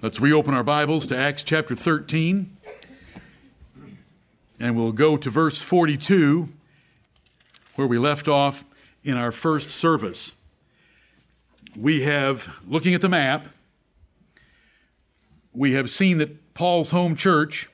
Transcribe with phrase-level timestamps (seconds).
[0.00, 2.56] Let's reopen our Bibles to Acts chapter 13.
[4.60, 6.50] And we'll go to verse 42,
[7.74, 8.64] where we left off
[9.02, 10.34] in our first service.
[11.76, 13.46] We have, looking at the map,
[15.52, 17.68] we have seen that Paul's home church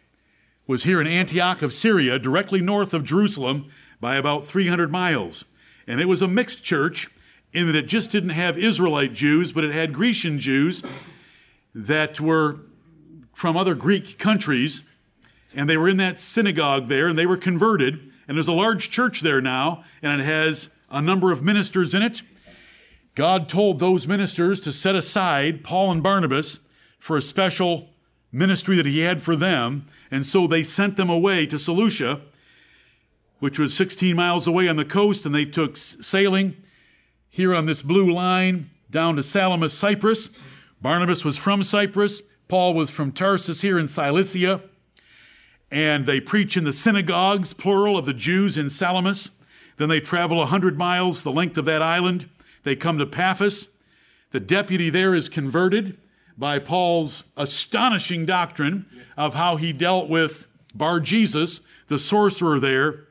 [0.66, 3.70] was here in Antioch of Syria, directly north of Jerusalem
[4.00, 5.44] by about 300 miles.
[5.86, 7.06] And it was a mixed church
[7.52, 10.82] in that it just didn't have Israelite Jews, but it had Grecian Jews
[11.74, 12.60] that were
[13.34, 14.82] from other Greek countries
[15.54, 18.12] and they were in that synagogue there, and they were converted.
[18.26, 22.02] And there's a large church there now, and it has a number of ministers in
[22.02, 22.22] it.
[23.14, 26.58] God told those ministers to set aside Paul and Barnabas
[26.98, 27.90] for a special
[28.32, 32.20] ministry that he had for them, and so they sent them away to Seleucia,
[33.38, 36.56] which was 16 miles away on the coast, and they took sailing
[37.28, 40.30] here on this blue line down to Salamis, Cyprus.
[40.84, 44.60] Barnabas was from Cyprus, Paul was from Tarsus here in Cilicia
[45.70, 49.30] and they preach in the synagogues, plural, of the Jews in Salamis.
[49.78, 52.28] Then they travel a 100 miles, the length of that island.
[52.64, 53.68] They come to Paphos.
[54.32, 55.96] The deputy there is converted
[56.36, 58.84] by Paul's astonishing doctrine
[59.16, 63.06] of how he dealt with Bar Jesus, the sorcerer there.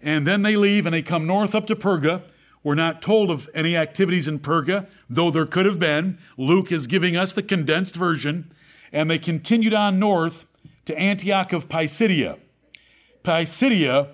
[0.00, 2.22] And then they leave and they come north up to Perga.
[2.68, 6.18] We're not told of any activities in Perga, though there could have been.
[6.36, 8.52] Luke is giving us the condensed version.
[8.92, 10.44] And they continued on north
[10.84, 12.36] to Antioch of Pisidia.
[13.24, 14.08] Pisidia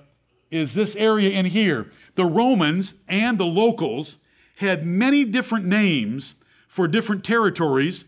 [0.53, 1.91] is this area in here.
[2.15, 4.19] The Romans and the locals
[4.59, 6.37] had many different names
[6.69, 8.05] for different territories,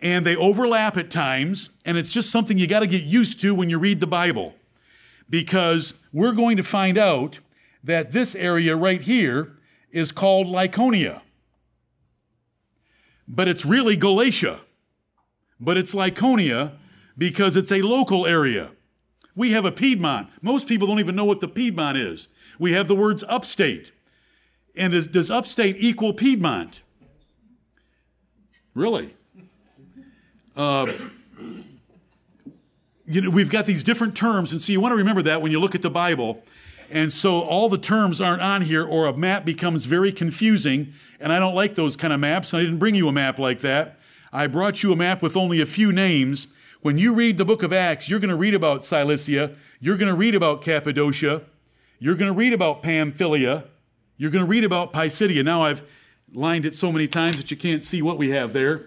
[0.00, 3.52] and they overlap at times, and it's just something you got to get used to
[3.52, 4.54] when you read the Bible.
[5.28, 7.40] Because we're going to find out
[7.82, 9.55] that this area right here
[9.90, 11.22] is called Lycaonia.
[13.28, 14.60] But it's really Galatia.
[15.58, 16.72] But it's Lycaonia
[17.18, 18.70] because it's a local area.
[19.34, 20.28] We have a Piedmont.
[20.42, 22.28] Most people don't even know what the Piedmont is.
[22.58, 23.92] We have the words upstate.
[24.76, 26.80] And does, does upstate equal Piedmont?
[28.74, 29.14] Really?
[30.54, 30.90] Uh,
[33.06, 35.52] you know, we've got these different terms, and so you want to remember that when
[35.52, 36.42] you look at the Bible.
[36.90, 40.92] And so all the terms aren't on here, or a map becomes very confusing.
[41.20, 42.54] And I don't like those kind of maps.
[42.54, 43.98] I didn't bring you a map like that.
[44.32, 46.48] I brought you a map with only a few names
[46.86, 50.08] when you read the book of Acts, you're going to read about Cilicia, you're going
[50.08, 51.42] to read about Cappadocia,
[51.98, 53.64] you're going to read about Pamphylia,
[54.16, 55.42] you're going to read about Pisidia.
[55.42, 55.82] Now I've
[56.32, 58.86] lined it so many times that you can't see what we have there.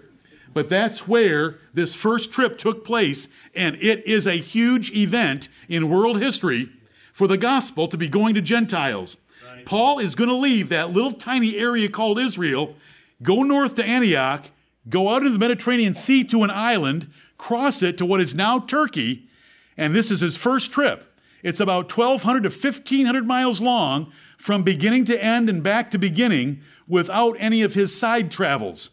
[0.54, 5.90] But that's where this first trip took place, and it is a huge event in
[5.90, 6.70] world history
[7.20, 9.18] for the gospel to be going to Gentiles.
[9.46, 9.66] Right.
[9.66, 12.74] Paul is going to leave that little tiny area called Israel,
[13.22, 14.46] go north to Antioch,
[14.88, 18.58] go out into the Mediterranean Sea to an island, cross it to what is now
[18.58, 19.28] Turkey,
[19.76, 21.12] and this is his first trip.
[21.42, 26.62] It's about 1,200 to 1,500 miles long from beginning to end and back to beginning
[26.88, 28.92] without any of his side travels.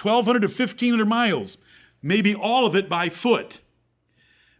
[0.00, 1.58] 1,200 to 1,500 miles,
[2.00, 3.62] maybe all of it by foot.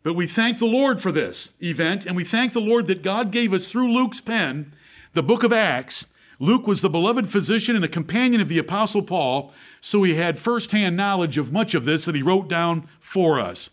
[0.06, 3.32] But we thank the Lord for this event, and we thank the Lord that God
[3.32, 4.72] gave us through Luke's pen
[5.14, 6.06] the book of Acts.
[6.38, 10.38] Luke was the beloved physician and a companion of the Apostle Paul, so he had
[10.38, 13.68] firsthand knowledge of much of this that he wrote down for us.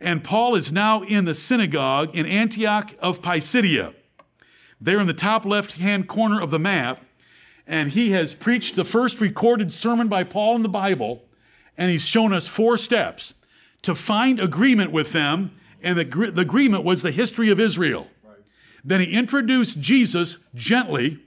[0.00, 3.92] And Paul is now in the synagogue in Antioch of Pisidia.
[4.80, 7.04] There in the top left hand corner of the map,
[7.66, 11.24] and he has preached the first recorded sermon by Paul in the Bible,
[11.76, 13.34] and he's shown us four steps
[13.82, 15.50] to find agreement with them,
[15.84, 18.08] and the, the agreement was the history of Israel.
[18.24, 18.38] Right.
[18.82, 21.20] Then he introduced Jesus gently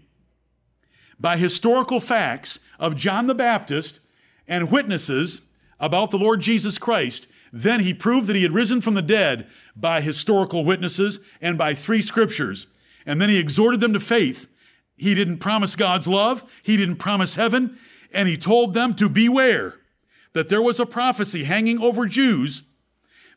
[1.19, 3.99] by historical facts of John the Baptist
[4.47, 5.41] and witnesses
[5.79, 9.47] about the Lord Jesus Christ, then he proved that he had risen from the dead
[9.75, 12.67] by historical witnesses and by three scriptures.
[13.05, 14.49] And then he exhorted them to faith.
[14.97, 17.77] He didn't promise God's love, he didn't promise heaven,
[18.11, 19.75] and he told them to beware
[20.33, 22.63] that there was a prophecy hanging over Jews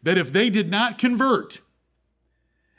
[0.02, 1.60] that if they did not convert,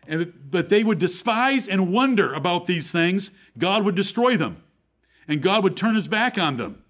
[0.08, 4.64] and that they would despise and wonder about these things, God would destroy them.
[5.28, 6.84] And God would turn his back on them.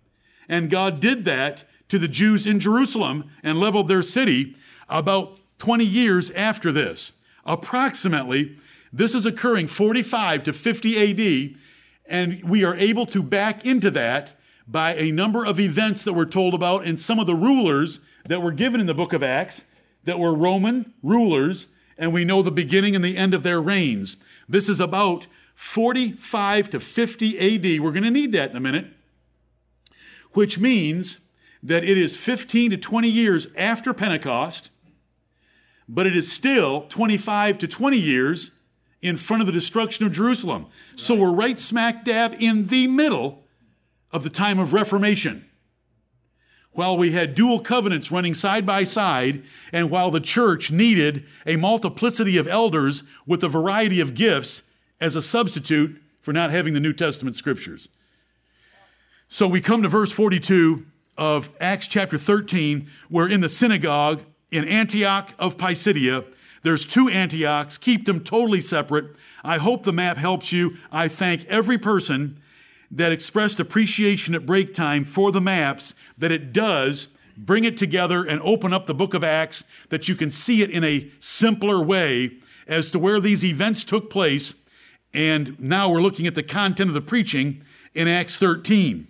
[0.47, 4.55] And God did that to the Jews in Jerusalem and leveled their city
[4.89, 7.11] about 20 years after this.
[7.45, 8.57] Approximately,
[8.93, 11.55] this is occurring 45 to 50 AD,
[12.05, 14.33] and we are able to back into that
[14.67, 18.41] by a number of events that we're told about and some of the rulers that
[18.41, 19.65] were given in the book of Acts
[20.03, 21.67] that were Roman rulers,
[21.97, 24.17] and we know the beginning and the end of their reigns.
[24.47, 27.81] This is about 45 to 50 AD.
[27.81, 28.87] We're going to need that in a minute
[30.33, 31.19] which means
[31.63, 34.69] that it is 15 to 20 years after Pentecost,
[35.87, 38.51] but it is still 25 to 20 years
[39.01, 40.63] in front of the destruction of Jerusalem.
[40.63, 40.99] Right.
[40.99, 43.43] So we're right smack dab in the middle
[44.11, 45.45] of the time of Reformation.
[46.73, 51.57] While we had dual covenants running side by side, and while the church needed a
[51.57, 54.63] multiplicity of elders with a variety of gifts
[55.01, 57.89] as a substitute for not having the New Testament scriptures.
[59.27, 60.85] So we come to verse 42
[61.17, 66.23] of Acts chapter 13, where in the synagogue in Antioch of Pisidia,
[66.63, 67.77] there's two Antiochs.
[67.77, 69.05] Keep them totally separate.
[69.43, 70.77] I hope the map helps you.
[70.91, 72.40] I thank every person
[72.91, 77.07] that expressed appreciation at break time for the maps, that it does
[77.37, 80.69] bring it together and open up the book of Acts, that you can see it
[80.69, 84.53] in a simpler way as to where these events took place.
[85.13, 89.07] And now we're looking at the content of the preaching in Acts 13.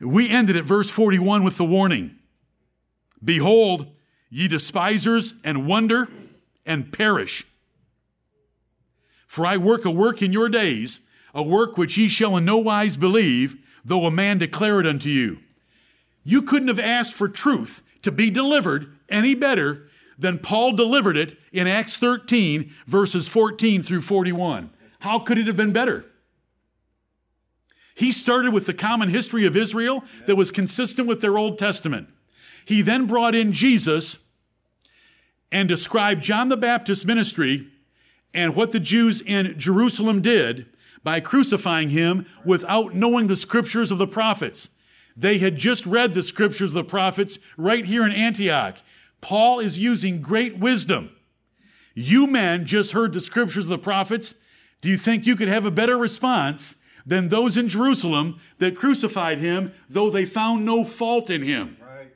[0.00, 2.16] We ended at verse 41 with the warning
[3.22, 3.98] Behold,
[4.30, 6.08] ye despisers, and wonder
[6.64, 7.46] and perish.
[9.26, 11.00] For I work a work in your days,
[11.34, 15.08] a work which ye shall in no wise believe, though a man declare it unto
[15.08, 15.38] you.
[16.24, 19.88] You couldn't have asked for truth to be delivered any better
[20.18, 24.70] than Paul delivered it in Acts 13, verses 14 through 41.
[25.00, 26.04] How could it have been better?
[27.94, 32.08] He started with the common history of Israel that was consistent with their Old Testament.
[32.64, 34.18] He then brought in Jesus
[35.50, 37.68] and described John the Baptist's ministry
[38.32, 40.66] and what the Jews in Jerusalem did
[41.02, 44.68] by crucifying him without knowing the scriptures of the prophets.
[45.16, 48.76] They had just read the scriptures of the prophets right here in Antioch.
[49.20, 51.10] Paul is using great wisdom.
[51.94, 54.34] You men just heard the scriptures of the prophets.
[54.80, 59.38] Do you think you could have a better response than those in Jerusalem that crucified
[59.38, 61.76] him, though they found no fault in him?
[61.80, 62.12] Right.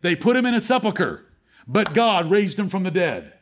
[0.00, 1.26] They put him in a sepulchre,
[1.66, 3.32] but God raised him from the dead.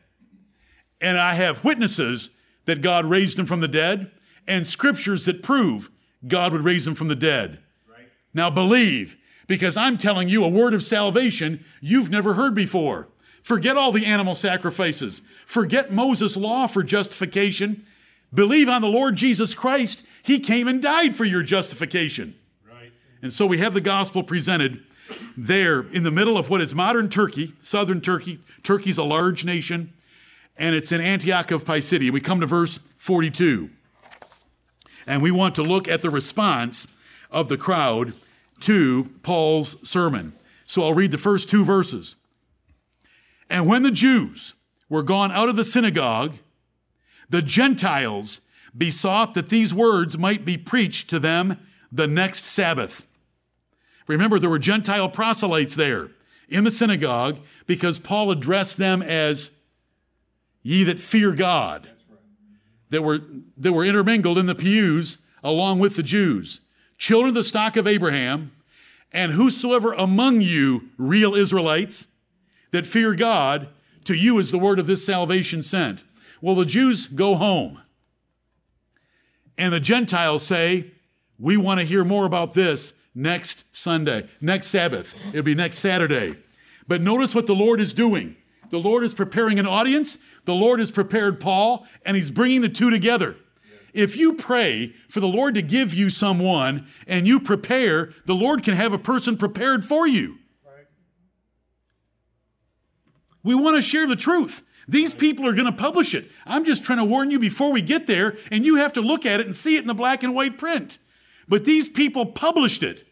[0.99, 2.29] And I have witnesses
[2.65, 4.11] that God raised him from the dead
[4.47, 5.89] and scriptures that prove
[6.27, 7.59] God would raise him from the dead.
[7.89, 8.07] Right.
[8.33, 9.17] Now believe,
[9.47, 13.09] because I'm telling you a word of salvation you've never heard before.
[13.41, 15.21] Forget all the animal sacrifices.
[15.45, 17.85] Forget Moses' law for justification.
[18.33, 20.03] Believe on the Lord Jesus Christ.
[20.23, 22.35] He came and died for your justification.
[22.67, 22.91] Right.
[23.21, 24.81] And so we have the gospel presented
[25.35, 28.39] there in the middle of what is modern Turkey, southern Turkey.
[28.63, 29.91] Turkey's a large nation
[30.57, 32.11] and it's in Antioch of Pisidia.
[32.11, 33.69] We come to verse 42.
[35.05, 36.87] And we want to look at the response
[37.31, 38.13] of the crowd
[38.61, 40.33] to Paul's sermon.
[40.65, 42.15] So I'll read the first two verses.
[43.49, 44.53] And when the Jews
[44.89, 46.35] were gone out of the synagogue,
[47.29, 48.41] the Gentiles
[48.75, 51.59] besought that these words might be preached to them
[51.91, 53.05] the next Sabbath.
[54.07, 56.09] Remember, there were Gentile proselytes there
[56.49, 59.51] in the synagogue because Paul addressed them as
[60.63, 61.89] ye that fear God,
[62.89, 63.19] that were,
[63.57, 66.61] that were intermingled in the pews along with the Jews,
[66.97, 68.51] children of the stock of Abraham,
[69.11, 72.07] and whosoever among you, real Israelites,
[72.71, 73.67] that fear God,
[74.05, 76.01] to you is the word of this salvation sent.
[76.41, 77.79] Well, the Jews go home.
[79.57, 80.91] And the Gentiles say,
[81.39, 85.15] We want to hear more about this next Sunday, next Sabbath.
[85.29, 86.35] It'll be next Saturday.
[86.87, 88.35] But notice what the Lord is doing.
[88.71, 92.69] The Lord is preparing an audience the Lord has prepared Paul, and he's bringing the
[92.69, 93.35] two together.
[93.93, 98.63] If you pray for the Lord to give you someone and you prepare, the Lord
[98.63, 100.39] can have a person prepared for you.
[103.43, 104.63] We want to share the truth.
[104.87, 106.29] These people are going to publish it.
[106.45, 109.25] I'm just trying to warn you before we get there, and you have to look
[109.25, 110.97] at it and see it in the black and white print.
[111.47, 113.05] But these people published it.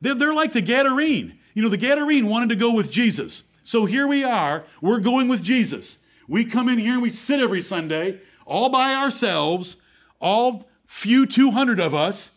[0.00, 1.38] They're, they're like the Gadarene.
[1.54, 3.44] You know, the Gadarene wanted to go with Jesus.
[3.62, 5.98] So here we are, we're going with Jesus.
[6.28, 9.76] We come in here and we sit every Sunday all by ourselves,
[10.20, 12.32] all few 200 of us,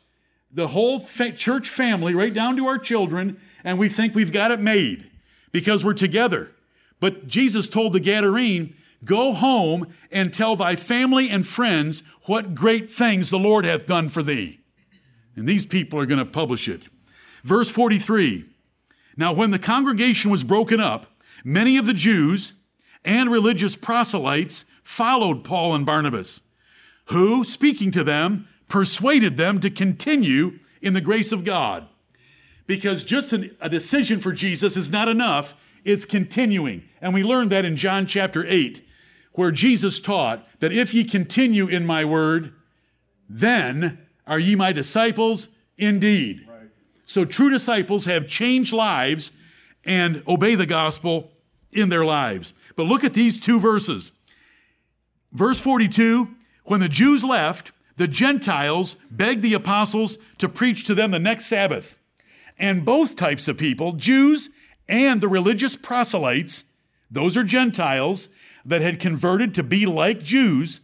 [0.51, 4.51] the whole fa- church family, right down to our children, and we think we've got
[4.51, 5.09] it made
[5.51, 6.51] because we're together.
[6.99, 12.89] But Jesus told the Gadarene, Go home and tell thy family and friends what great
[12.89, 14.59] things the Lord hath done for thee.
[15.35, 16.81] And these people are going to publish it.
[17.43, 18.45] Verse 43
[19.15, 21.05] Now, when the congregation was broken up,
[21.43, 22.53] many of the Jews,
[23.07, 26.41] and religious proselytes followed Paul and Barnabas,
[27.05, 31.87] who, speaking to them, persuaded them to continue in the grace of God.
[32.67, 36.83] Because just a decision for Jesus is not enough, it's continuing.
[36.99, 38.85] And we learned that in John chapter 8,
[39.33, 42.53] where Jesus taught that if ye continue in my word,
[43.29, 45.47] then are ye my disciples
[45.77, 46.45] indeed.
[46.45, 46.67] Right.
[47.05, 49.31] So true disciples have changed lives
[49.85, 51.31] and obey the gospel
[51.71, 52.53] in their lives.
[52.77, 54.13] But look at these two verses.
[55.33, 56.29] Verse 42
[56.63, 61.47] When the Jews left, the Gentiles begged the apostles to preach to them the next
[61.47, 61.97] Sabbath.
[62.57, 64.49] And both types of people, Jews
[64.87, 66.63] and the religious proselytes,
[67.11, 68.29] those are Gentiles
[68.63, 70.79] that had converted to be like Jews,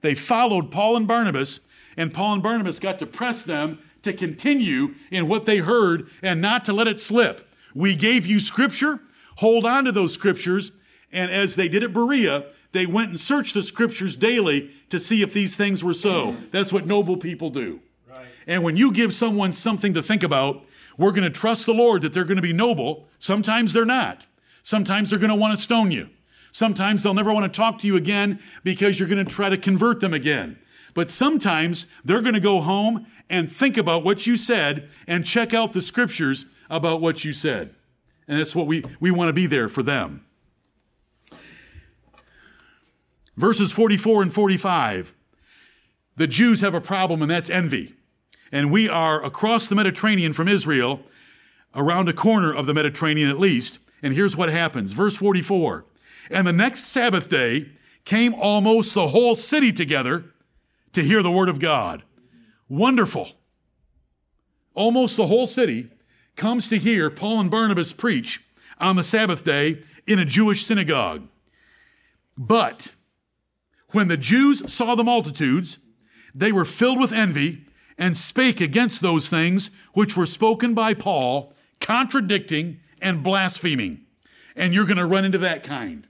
[0.00, 1.60] they followed Paul and Barnabas,
[1.96, 6.40] and Paul and Barnabas got to press them to continue in what they heard and
[6.40, 7.48] not to let it slip.
[7.74, 9.00] We gave you scripture,
[9.36, 10.70] hold on to those scriptures,
[11.12, 15.22] and as they did at Berea, they went and searched the scriptures daily to see
[15.22, 16.36] if these things were so.
[16.50, 17.80] That's what noble people do.
[18.08, 18.26] Right.
[18.46, 20.64] And when you give someone something to think about,
[20.98, 23.08] we're going to trust the Lord that they're going to be noble.
[23.18, 24.24] Sometimes they're not.
[24.62, 26.10] Sometimes they're going to want to stone you.
[26.50, 29.58] Sometimes they'll never want to talk to you again because you're going to try to
[29.58, 30.58] convert them again.
[30.94, 35.52] But sometimes they're going to go home and think about what you said and check
[35.54, 37.74] out the scriptures about what you said.
[38.28, 40.25] And that's what we, we want to be there for them.
[43.36, 45.14] Verses 44 and 45.
[46.16, 47.94] The Jews have a problem, and that's envy.
[48.50, 51.00] And we are across the Mediterranean from Israel,
[51.74, 53.78] around a corner of the Mediterranean at least.
[54.02, 54.92] And here's what happens.
[54.92, 55.84] Verse 44
[56.30, 57.68] And the next Sabbath day
[58.04, 60.24] came almost the whole city together
[60.92, 62.04] to hear the word of God.
[62.68, 63.32] Wonderful.
[64.74, 65.90] Almost the whole city
[66.36, 68.44] comes to hear Paul and Barnabas preach
[68.78, 71.26] on the Sabbath day in a Jewish synagogue.
[72.38, 72.92] But
[73.92, 75.78] when the Jews saw the multitudes,
[76.34, 77.64] they were filled with envy
[77.98, 84.02] and spake against those things which were spoken by Paul, contradicting and blaspheming.
[84.54, 86.06] And you're going to run into that kind.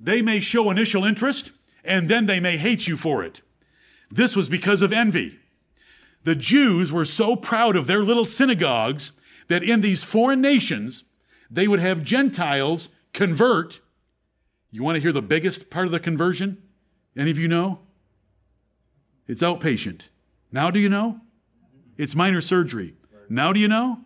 [0.00, 1.52] They may show initial interest,
[1.84, 3.40] and then they may hate you for it.
[4.10, 5.38] This was because of envy.
[6.24, 9.12] The Jews were so proud of their little synagogues
[9.48, 11.04] that in these foreign nations,
[11.50, 13.80] they would have Gentiles convert.
[14.70, 16.62] You want to hear the biggest part of the conversion?
[17.16, 17.80] Any of you know?
[19.26, 20.02] It's outpatient.
[20.50, 21.20] Now do you know?
[21.96, 22.94] It's minor surgery.
[23.28, 24.00] Now do you know?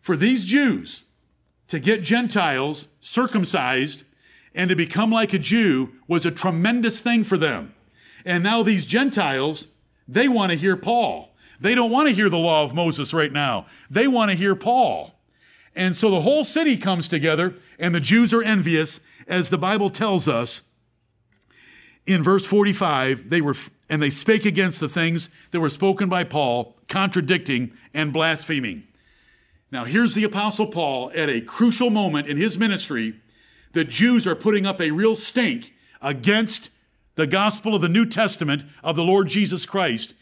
[0.00, 1.04] For these Jews
[1.68, 4.04] to get Gentiles circumcised
[4.54, 7.74] and to become like a Jew was a tremendous thing for them.
[8.24, 9.68] And now these Gentiles,
[10.08, 11.30] they want to hear Paul.
[11.60, 13.66] They don't want to hear the law of Moses right now.
[13.90, 15.14] They want to hear Paul.
[15.74, 19.90] And so the whole city comes together, and the Jews are envious, as the Bible
[19.90, 20.62] tells us
[22.06, 23.54] in verse 45, they were,
[23.88, 28.84] and they spake against the things that were spoken by Paul, contradicting and blaspheming.
[29.70, 33.14] Now, here's the Apostle Paul at a crucial moment in his ministry.
[33.72, 35.72] The Jews are putting up a real stink
[36.02, 36.70] against
[37.14, 40.14] the gospel of the New Testament of the Lord Jesus Christ.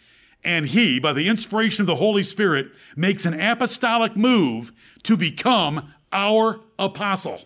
[0.44, 5.92] And he, by the inspiration of the Holy Spirit, makes an apostolic move to become
[6.12, 7.42] our apostle.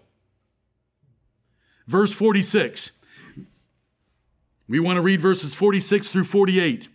[1.86, 2.92] Verse 46
[4.72, 6.88] we want to read verses 46 through 48.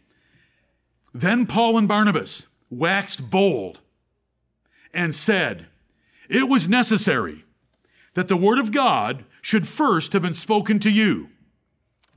[1.13, 3.81] Then Paul and Barnabas waxed bold
[4.93, 5.67] and said,
[6.27, 7.45] It was necessary
[8.15, 11.29] that the word of God should first have been spoken to you.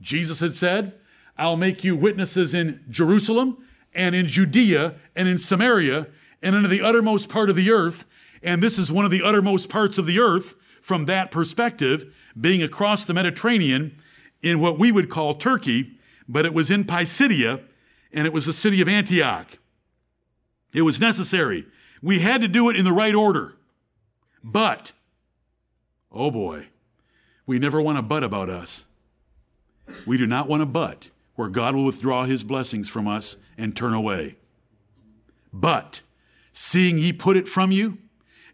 [0.01, 0.93] Jesus had said,
[1.37, 6.07] I'll make you witnesses in Jerusalem and in Judea and in Samaria
[6.41, 8.05] and into the uttermost part of the earth.
[8.43, 12.63] And this is one of the uttermost parts of the earth from that perspective, being
[12.63, 14.01] across the Mediterranean
[14.41, 15.91] in what we would call Turkey,
[16.27, 17.61] but it was in Pisidia,
[18.11, 19.59] and it was the city of Antioch.
[20.73, 21.67] It was necessary.
[22.01, 23.55] We had to do it in the right order.
[24.43, 24.91] But,
[26.11, 26.67] oh boy,
[27.45, 28.85] we never want a but about us.
[30.07, 33.75] We do not want a but where God will withdraw his blessings from us and
[33.75, 34.35] turn away.
[35.53, 36.01] But,
[36.51, 37.99] seeing ye put it from you,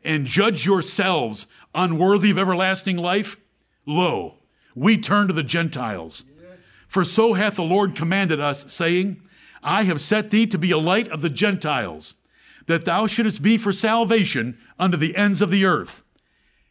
[0.04, 3.38] and judge yourselves unworthy of everlasting life,
[3.86, 4.36] lo,
[4.76, 6.26] we turn to the Gentiles.
[6.90, 9.22] For so hath the Lord commanded us, saying,
[9.64, 12.16] I have set thee to be a light of the Gentiles,
[12.66, 16.04] that thou shouldest be for salvation unto the ends of the earth.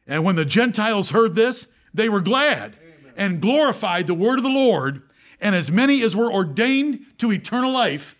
[0.06, 2.76] And when the Gentiles heard this, they were glad
[3.16, 5.02] and glorified the word of the Lord,
[5.40, 8.15] and as many as were ordained to eternal life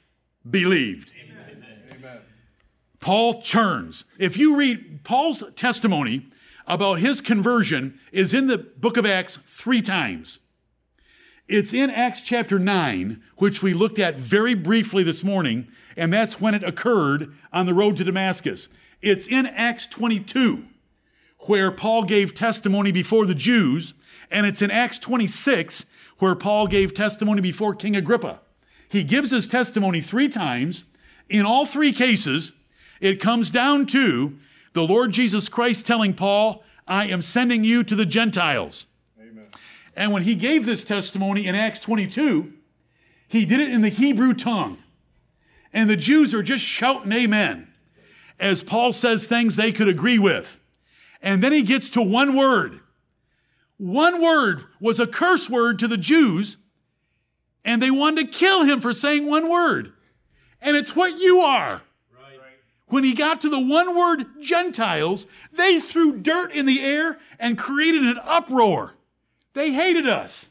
[0.50, 1.12] believed.
[3.00, 4.04] Paul turns.
[4.18, 6.26] If you read Paul's testimony,
[6.66, 10.40] about his conversion is in the book of Acts three times.
[11.48, 16.40] It's in Acts chapter 9, which we looked at very briefly this morning, and that's
[16.40, 18.68] when it occurred on the road to Damascus.
[19.00, 20.64] It's in Acts 22,
[21.40, 23.94] where Paul gave testimony before the Jews,
[24.28, 25.84] and it's in Acts 26,
[26.18, 28.40] where Paul gave testimony before King Agrippa.
[28.88, 30.84] He gives his testimony three times.
[31.28, 32.52] In all three cases,
[33.00, 34.38] it comes down to
[34.72, 38.86] the Lord Jesus Christ telling Paul, I am sending you to the Gentiles.
[39.20, 39.48] Amen.
[39.96, 42.52] And when he gave this testimony in Acts 22,
[43.28, 44.78] he did it in the Hebrew tongue.
[45.72, 47.68] And the Jews are just shouting amen
[48.38, 50.60] as Paul says things they could agree with.
[51.22, 52.80] And then he gets to one word.
[53.78, 56.56] One word was a curse word to the Jews,
[57.66, 59.92] and they wanted to kill him for saying one word.
[60.62, 61.82] And it's what you are.
[62.88, 67.58] When he got to the one word Gentiles, they threw dirt in the air and
[67.58, 68.94] created an uproar.
[69.54, 70.48] They hated us.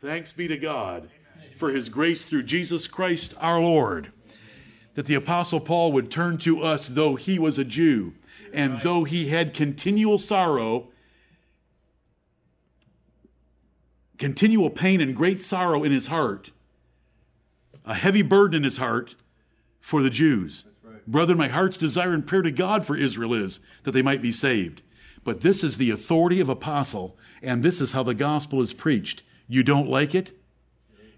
[0.00, 1.10] Thanks be to God
[1.58, 4.10] for his grace through Jesus Christ our Lord.
[4.94, 8.14] That the Apostle Paul would turn to us, though he was a Jew,
[8.52, 10.88] and though he had continual sorrow,
[14.22, 16.52] continual pain and great sorrow in his heart,
[17.84, 19.16] a heavy burden in his heart
[19.80, 20.62] for the Jews.
[20.84, 21.04] Right.
[21.08, 24.30] Brethren, my heart's desire and prayer to God for Israel is that they might be
[24.30, 24.82] saved.
[25.24, 29.24] But this is the authority of apostle, and this is how the gospel is preached.
[29.48, 30.38] You don't like it?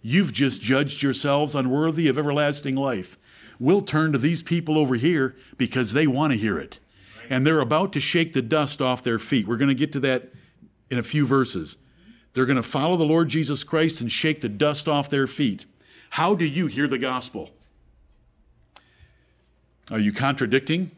[0.00, 3.18] You've just judged yourselves unworthy of everlasting life.
[3.60, 6.78] We'll turn to these people over here because they want to hear it.
[7.28, 9.46] And they're about to shake the dust off their feet.
[9.46, 10.30] We're going to get to that
[10.90, 11.76] in a few verses.
[12.34, 15.64] They're going to follow the Lord Jesus Christ and shake the dust off their feet.
[16.10, 17.50] How do you hear the gospel?
[19.90, 20.90] Are you contradicting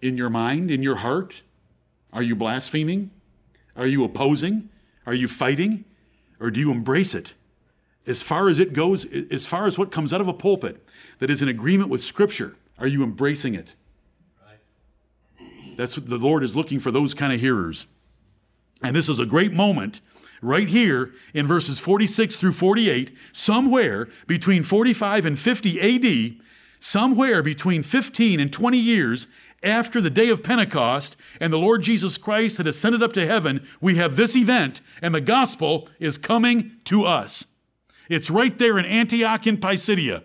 [0.00, 1.42] in your mind, in your heart?
[2.12, 3.10] Are you blaspheming?
[3.76, 4.68] Are you opposing?
[5.06, 5.84] Are you fighting?
[6.38, 7.34] Or do you embrace it?
[8.06, 10.84] As far as it goes, as far as what comes out of a pulpit
[11.18, 13.74] that is in agreement with Scripture, are you embracing it?
[15.76, 17.86] That's what the Lord is looking for those kind of hearers.
[18.82, 20.00] And this is a great moment
[20.40, 26.36] right here in verses 46 through 48, somewhere between 45 and 50 AD,
[26.78, 29.26] somewhere between 15 and 20 years
[29.62, 33.66] after the day of Pentecost and the Lord Jesus Christ had ascended up to heaven,
[33.80, 37.44] we have this event and the gospel is coming to us.
[38.08, 40.24] It's right there in Antioch in Pisidia.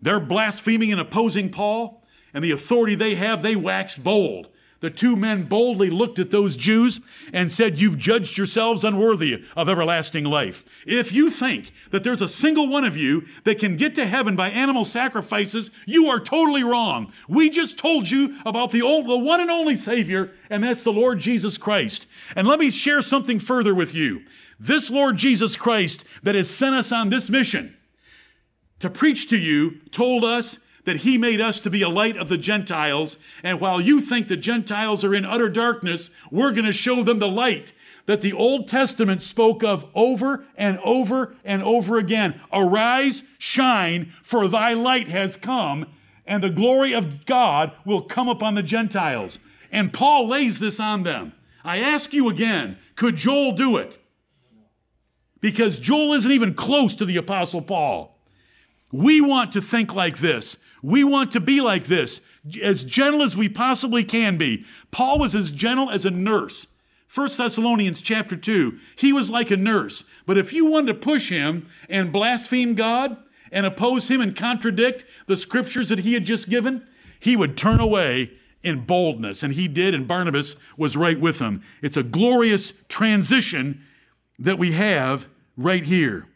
[0.00, 4.48] They're blaspheming and opposing Paul, and the authority they have, they waxed bold
[4.82, 7.00] the two men boldly looked at those Jews
[7.32, 10.64] and said, You've judged yourselves unworthy of everlasting life.
[10.84, 14.34] If you think that there's a single one of you that can get to heaven
[14.34, 17.12] by animal sacrifices, you are totally wrong.
[17.28, 20.92] We just told you about the, old, the one and only Savior, and that's the
[20.92, 22.08] Lord Jesus Christ.
[22.34, 24.22] And let me share something further with you.
[24.58, 27.76] This Lord Jesus Christ that has sent us on this mission
[28.80, 32.28] to preach to you told us that he made us to be a light of
[32.28, 33.16] the Gentiles.
[33.42, 37.18] And while you think the Gentiles are in utter darkness, we're going to show them
[37.18, 37.72] the light
[38.06, 42.40] that the Old Testament spoke of over and over and over again.
[42.52, 45.86] Arise, shine, for thy light has come,
[46.26, 49.38] and the glory of God will come upon the Gentiles.
[49.70, 51.32] And Paul lays this on them.
[51.64, 53.98] I ask you again, could Joel do it?
[55.40, 58.18] Because Joel isn't even close to the Apostle Paul.
[58.92, 60.56] We want to think like this.
[60.82, 62.20] We want to be like this,
[62.60, 64.64] as gentle as we possibly can be.
[64.90, 66.66] Paul was as gentle as a nurse.
[67.14, 70.02] 1 Thessalonians chapter 2, he was like a nurse.
[70.26, 73.16] But if you wanted to push him and blaspheme God
[73.52, 76.86] and oppose him and contradict the scriptures that he had just given,
[77.20, 78.30] he would turn away
[78.62, 79.42] in boldness.
[79.42, 81.62] And he did, and Barnabas was right with him.
[81.82, 83.82] It's a glorious transition
[84.38, 86.26] that we have right here.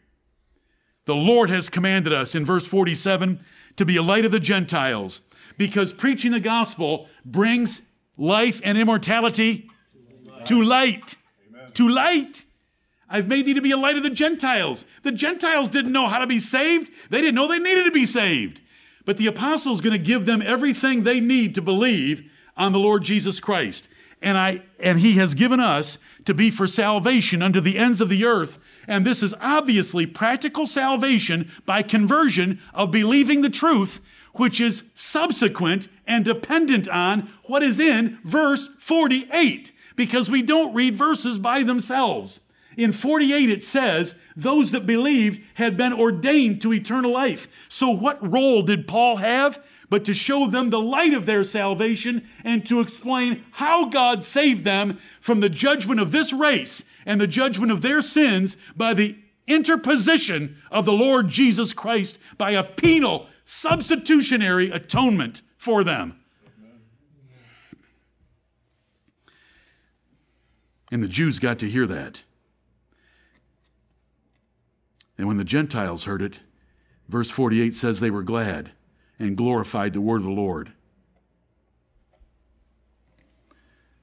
[1.05, 3.39] The Lord has commanded us in verse 47
[3.77, 5.21] to be a light of the Gentiles
[5.57, 7.81] because preaching the gospel brings
[8.17, 9.69] life and immortality
[10.45, 11.15] to light.
[11.75, 12.45] To light.
[13.09, 14.85] I've made thee to be a light of the Gentiles.
[15.03, 18.05] The Gentiles didn't know how to be saved, they didn't know they needed to be
[18.05, 18.61] saved.
[19.05, 23.03] But the apostle's going to give them everything they need to believe on the Lord
[23.03, 23.87] Jesus Christ.
[24.21, 28.09] And I and he has given us to be for salvation unto the ends of
[28.09, 28.57] the earth
[28.87, 33.99] and this is obviously practical salvation by conversion of believing the truth,
[34.33, 40.95] which is subsequent and dependent on what is in verse 48, because we don't read
[40.95, 42.39] verses by themselves.
[42.77, 47.47] In 48, it says, those that believed had been ordained to eternal life.
[47.67, 49.61] So, what role did Paul have?
[49.89, 54.63] But to show them the light of their salvation and to explain how God saved
[54.63, 59.17] them from the judgment of this race and the judgment of their sins by the
[59.47, 66.19] interposition of the Lord Jesus Christ by a penal substitutionary atonement for them.
[70.91, 72.21] And the Jews got to hear that.
[75.17, 76.39] And when the Gentiles heard it,
[77.07, 78.71] verse 48 says they were glad
[79.17, 80.73] and glorified the word of the Lord.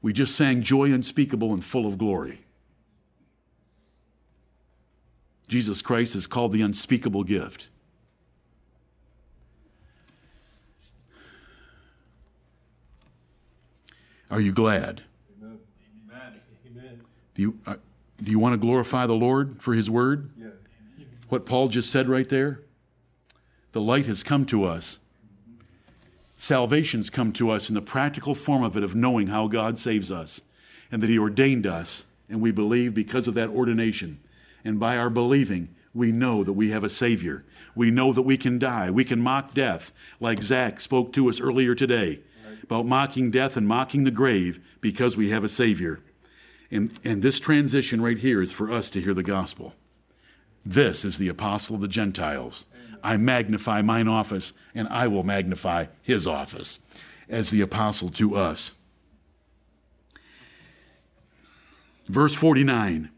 [0.00, 2.43] We just sang joy unspeakable and full of glory.
[5.48, 7.68] Jesus Christ is called the unspeakable gift.
[14.30, 15.02] Are you glad?
[15.40, 15.58] Amen.
[16.66, 17.00] Amen.
[17.34, 17.76] Do you, uh,
[18.22, 20.30] do you want to glorify the Lord for his word?
[20.36, 20.48] Yeah.
[21.28, 22.62] What Paul just said right there?
[23.72, 24.98] The light has come to us.
[26.36, 30.10] Salvation's come to us in the practical form of it, of knowing how God saves
[30.10, 30.40] us
[30.90, 34.18] and that he ordained us, and we believe because of that ordination.
[34.64, 37.44] And by our believing, we know that we have a Savior.
[37.74, 38.90] We know that we can die.
[38.90, 42.20] We can mock death, like Zach spoke to us earlier today
[42.64, 46.00] about mocking death and mocking the grave because we have a Savior.
[46.70, 49.74] And, and this transition right here is for us to hear the gospel.
[50.66, 52.64] This is the apostle of the Gentiles.
[53.02, 56.78] I magnify mine office, and I will magnify his office
[57.28, 58.72] as the apostle to us.
[62.08, 63.10] Verse 49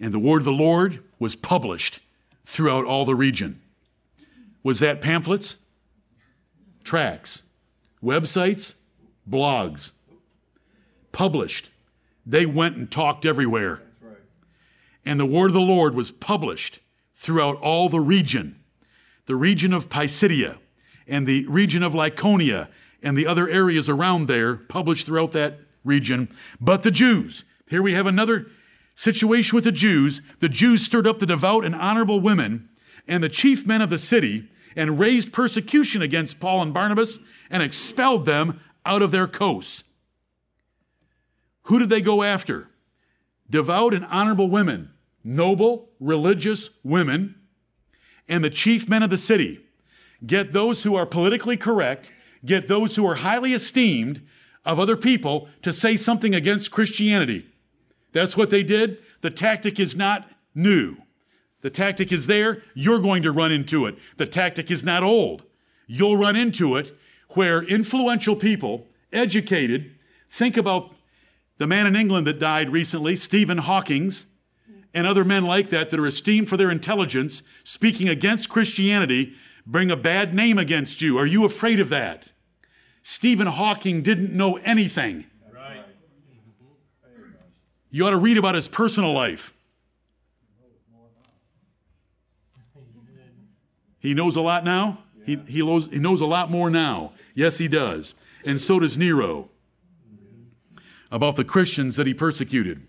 [0.00, 2.00] And the word of the Lord was published
[2.44, 3.60] throughout all the region.
[4.62, 5.56] Was that pamphlets?
[6.84, 7.42] tracts,
[8.02, 8.74] websites,
[9.28, 9.92] blogs,
[11.10, 11.70] published.
[12.24, 13.82] They went and talked everywhere.
[14.00, 14.16] Right.
[15.04, 16.78] And the word of the Lord was published
[17.12, 18.60] throughout all the region
[19.26, 20.58] the region of Pisidia
[21.08, 22.68] and the region of Lycaonia
[23.02, 26.28] and the other areas around there, published throughout that region.
[26.60, 28.48] But the Jews, here we have another
[28.94, 30.22] situation with the Jews.
[30.40, 32.68] The Jews stirred up the devout and honorable women
[33.06, 37.18] and the chief men of the city and raised persecution against Paul and Barnabas
[37.50, 39.84] and expelled them out of their coasts.
[41.64, 42.68] Who did they go after?
[43.48, 44.90] Devout and honorable women,
[45.22, 47.34] noble, religious women,
[48.28, 49.60] and the chief men of the city.
[50.24, 52.12] Get those who are politically correct,
[52.44, 54.22] get those who are highly esteemed
[54.64, 57.46] of other people to say something against Christianity.
[58.14, 58.98] That's what they did.
[59.20, 60.96] The tactic is not new.
[61.60, 63.96] The tactic is there, you're going to run into it.
[64.16, 65.42] The tactic is not old.
[65.86, 66.96] You'll run into it
[67.30, 69.94] where influential people, educated,
[70.28, 70.94] think about
[71.58, 74.26] the man in England that died recently, Stephen Hawking's,
[74.92, 79.34] and other men like that that are esteemed for their intelligence, speaking against Christianity,
[79.66, 81.18] bring a bad name against you.
[81.18, 82.30] Are you afraid of that?
[83.02, 85.26] Stephen Hawking didn't know anything.
[87.94, 89.56] You ought to read about his personal life.
[94.00, 94.98] He knows a lot now.
[95.24, 97.12] He, he, knows, he knows a lot more now.
[97.36, 98.16] Yes, he does.
[98.44, 99.48] And so does Nero
[101.12, 102.84] about the Christians that he persecuted.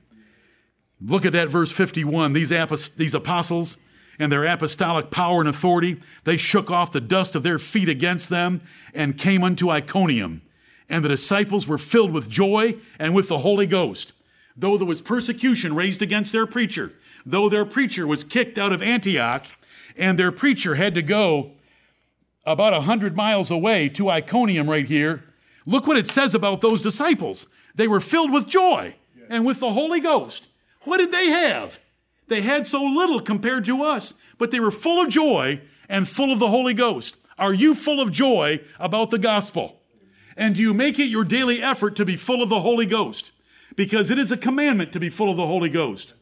[0.99, 2.33] Look at that verse 51.
[2.33, 3.77] These, apost- these apostles
[4.17, 8.29] and their apostolic power and authority, they shook off the dust of their feet against
[8.29, 8.59] them
[8.91, 10.41] and came unto Iconium.
[10.89, 14.11] And the disciples were filled with joy and with the Holy Ghost.
[14.55, 16.93] Though there was persecution raised against their preacher,
[17.25, 19.45] though their preacher was kicked out of Antioch,
[19.97, 21.51] and their preacher had to go
[22.45, 25.23] about a hundred miles away to Iconium right here.
[25.65, 27.47] Look what it says about those disciples.
[27.73, 28.95] They were filled with joy
[29.29, 30.47] and with the Holy Ghost.
[30.81, 31.79] What did they have?
[32.27, 36.31] They had so little compared to us, but they were full of joy and full
[36.31, 37.17] of the Holy Ghost.
[37.37, 39.81] Are you full of joy about the gospel?
[40.37, 43.31] And do you make it your daily effort to be full of the Holy Ghost?
[43.75, 46.13] Because it is a commandment to be full of the Holy Ghost.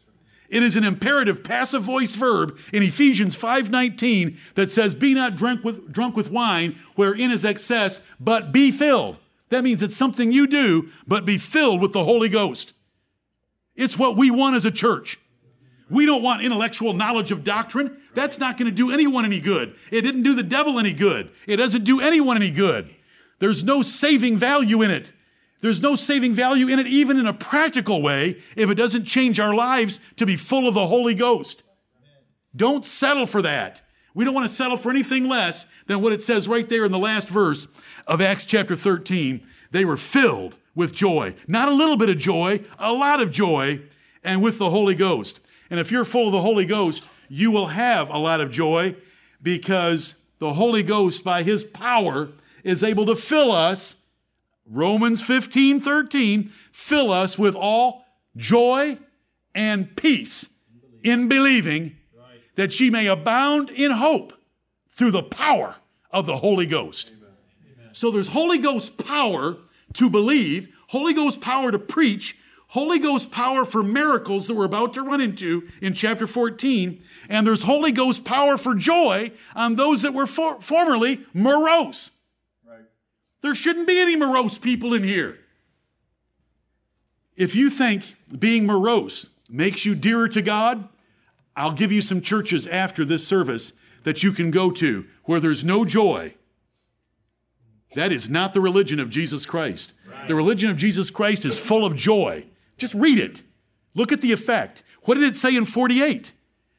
[0.50, 5.63] It is an imperative passive voice verb in Ephesians 5:19 that says, "Be not drunk
[5.63, 9.18] with, drunk with wine, wherein is excess, but be filled."
[9.50, 12.74] That means it's something you do, but be filled with the Holy Ghost.
[13.76, 15.18] It's what we want as a church.
[15.89, 17.98] We don't want intellectual knowledge of doctrine.
[18.16, 19.76] That's not going to do anyone any good.
[19.92, 21.30] It didn't do the devil any good.
[21.48, 22.89] It doesn't do anyone any good.
[23.39, 25.12] There's no saving value in it.
[25.63, 29.39] There's no saving value in it, even in a practical way, if it doesn't change
[29.39, 31.63] our lives to be full of the Holy Ghost.
[32.54, 33.82] Don't settle for that.
[34.13, 36.91] We don't want to settle for anything less than what it says right there in
[36.91, 37.69] the last verse
[38.08, 39.47] of Acts chapter 13.
[39.71, 41.34] They were filled with joy.
[41.47, 43.80] Not a little bit of joy, a lot of joy,
[44.21, 45.39] and with the Holy Ghost.
[45.69, 48.97] And if you're full of the Holy Ghost, you will have a lot of joy
[49.41, 52.32] because the Holy Ghost, by His power,
[52.65, 53.95] is able to fill us
[54.65, 58.97] Romans 15, 13, fill us with all joy
[59.54, 60.47] and peace
[61.04, 61.95] in believing
[62.56, 64.34] that ye may abound in hope
[64.89, 65.76] through the power
[66.12, 67.12] of the Holy Ghost.
[67.91, 69.58] So there's Holy Ghost power
[69.93, 72.38] to believe, Holy Ghost power to preach,
[72.69, 77.45] Holy Ghost power for miracles that we're about to run into in chapter 14, and
[77.45, 82.10] there's Holy Ghost power for joy on those that were for- formerly morose.
[83.43, 85.38] There shouldn't be any morose people in here.
[87.36, 90.88] If you think being morose makes you dearer to God,
[91.56, 93.73] I'll give you some churches after this service
[94.06, 96.36] that you can go to where there's no joy.
[97.95, 99.93] That is not the religion of Jesus Christ.
[100.10, 100.27] Right.
[100.27, 102.45] The religion of Jesus Christ is full of joy.
[102.77, 103.43] Just read it.
[103.93, 104.84] Look at the effect.
[105.03, 106.32] What did it say in 48?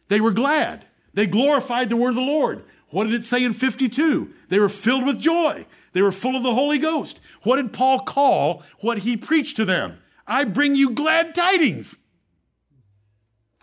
[0.09, 0.87] They were glad.
[1.13, 2.65] They glorified the word of the Lord.
[2.89, 4.33] What did it say in 52?
[4.49, 5.67] They were filled with joy.
[5.95, 7.21] They were full of the Holy Ghost.
[7.45, 9.99] What did Paul call what he preached to them?
[10.27, 11.97] I bring you glad tidings.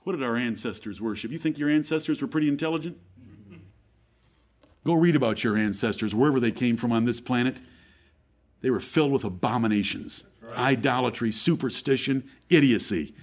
[0.03, 1.29] What did our ancestors worship?
[1.31, 2.97] You think your ancestors were pretty intelligent?
[4.83, 7.57] Go read about your ancestors, wherever they came from on this planet.
[8.61, 10.57] They were filled with abominations, right.
[10.57, 13.13] idolatry, superstition, idiocy.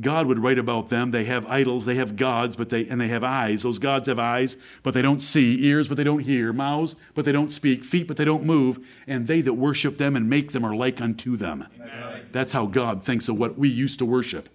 [0.00, 1.12] God would write about them.
[1.12, 3.62] They have idols, they have gods, but they and they have eyes.
[3.62, 7.24] Those gods have eyes, but they don't see, ears, but they don't hear, mouths, but
[7.24, 10.50] they don't speak, feet, but they don't move, and they that worship them and make
[10.50, 11.68] them are like unto them.
[11.76, 12.26] Amen.
[12.32, 14.48] That's how God thinks of what we used to worship.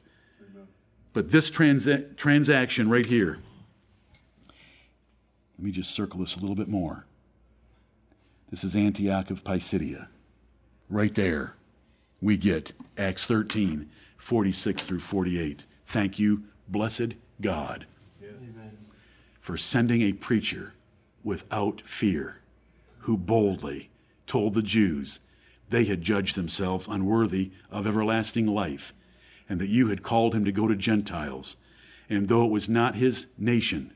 [1.13, 3.39] But this transa- transaction right here,
[5.57, 7.05] let me just circle this a little bit more.
[8.49, 10.07] This is Antioch of Pisidia.
[10.89, 11.55] Right there,
[12.21, 13.89] we get Acts 13,
[14.19, 15.65] 46 through 48.
[15.85, 17.87] Thank you, blessed God,
[19.39, 20.73] for sending a preacher
[21.23, 22.41] without fear
[22.99, 23.89] who boldly
[24.27, 25.19] told the Jews
[25.69, 28.93] they had judged themselves unworthy of everlasting life
[29.47, 31.55] and that you had called him to go to Gentiles.
[32.09, 33.93] And though it was not his nation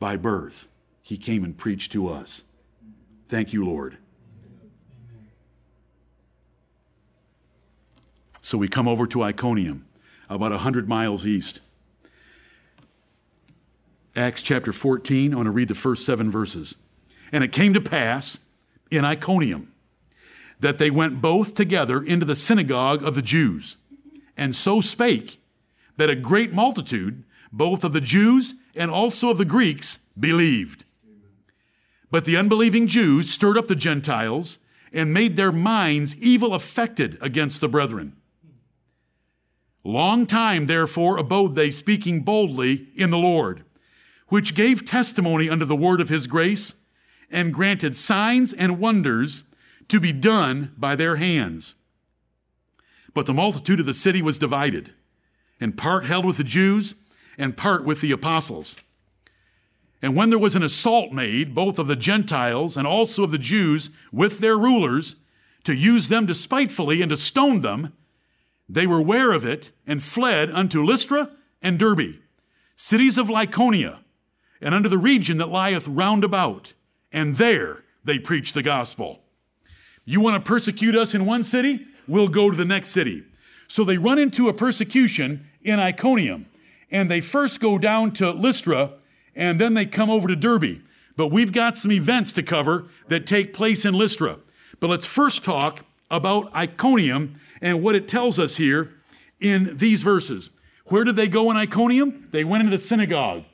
[0.00, 0.68] by birth,
[1.02, 2.44] he came and preached to us.
[3.28, 3.98] Thank you, Lord.
[8.50, 9.86] So we come over to Iconium,
[10.28, 11.60] about 100 miles east.
[14.16, 16.74] Acts chapter 14, I want to read the first seven verses.
[17.30, 18.38] And it came to pass
[18.90, 19.72] in Iconium
[20.58, 23.76] that they went both together into the synagogue of the Jews
[24.36, 25.40] and so spake
[25.96, 30.84] that a great multitude, both of the Jews and also of the Greeks, believed.
[32.10, 34.58] But the unbelieving Jews stirred up the Gentiles
[34.92, 38.16] and made their minds evil affected against the brethren.
[39.82, 43.64] Long time, therefore, abode they speaking boldly in the Lord,
[44.28, 46.74] which gave testimony unto the word of his grace,
[47.30, 49.44] and granted signs and wonders
[49.88, 51.74] to be done by their hands.
[53.14, 54.92] But the multitude of the city was divided,
[55.60, 56.94] and part held with the Jews,
[57.38, 58.76] and part with the apostles.
[60.02, 63.38] And when there was an assault made, both of the Gentiles and also of the
[63.38, 65.16] Jews, with their rulers,
[65.64, 67.92] to use them despitefully and to stone them,
[68.72, 71.30] they were ware of it and fled unto Lystra
[71.60, 72.20] and Derbe,
[72.76, 73.98] cities of Lycaonia,
[74.60, 76.72] and unto the region that lieth round about.
[77.12, 79.20] And there they preached the gospel.
[80.04, 81.86] You want to persecute us in one city?
[82.10, 83.24] we'll go to the next city.
[83.68, 86.46] So they run into a persecution in Iconium,
[86.90, 88.94] and they first go down to Lystra,
[89.36, 90.82] and then they come over to Derbe.
[91.16, 94.38] But we've got some events to cover that take place in Lystra.
[94.80, 98.92] But let's first talk about Iconium and what it tells us here
[99.40, 100.50] in these verses.
[100.86, 102.28] Where did they go in Iconium?
[102.32, 103.44] They went into the synagogue.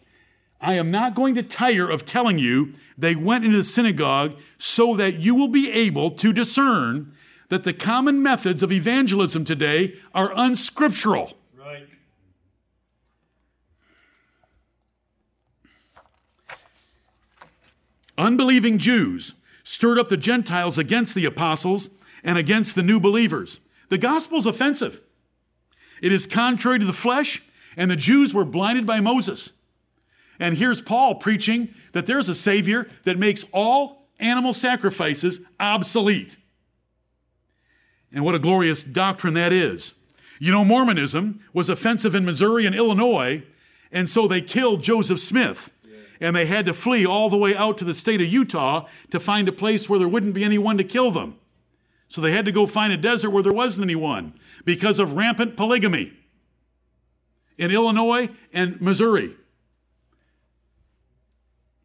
[0.61, 4.97] I am not going to tire of telling you they went into the synagogue so
[4.97, 7.13] that you will be able to discern
[7.49, 11.35] that the common methods of evangelism today are unscriptural.
[11.57, 11.87] Right.
[18.17, 21.91] Unbelieving Jews stirred up the Gentiles against the apostles
[22.27, 23.61] and against the new believers.
[23.89, 25.01] The gospel is offensive.
[26.03, 27.43] It is contrary to the flesh,
[27.77, 29.53] and the Jews were blinded by Moses.
[30.39, 36.37] And here's Paul preaching that there's a Savior that makes all animal sacrifices obsolete.
[38.13, 39.95] And what a glorious doctrine that is.
[40.39, 43.45] You know, Mormonism was offensive in Missouri and Illinois,
[43.91, 45.73] and so they killed Joseph Smith.
[46.21, 49.21] And they had to flee all the way out to the state of Utah to
[49.21, 51.39] find a place where there wouldn't be anyone to kill them.
[52.09, 55.57] So they had to go find a desert where there wasn't anyone because of rampant
[55.57, 56.13] polygamy
[57.59, 59.35] in Illinois and Missouri.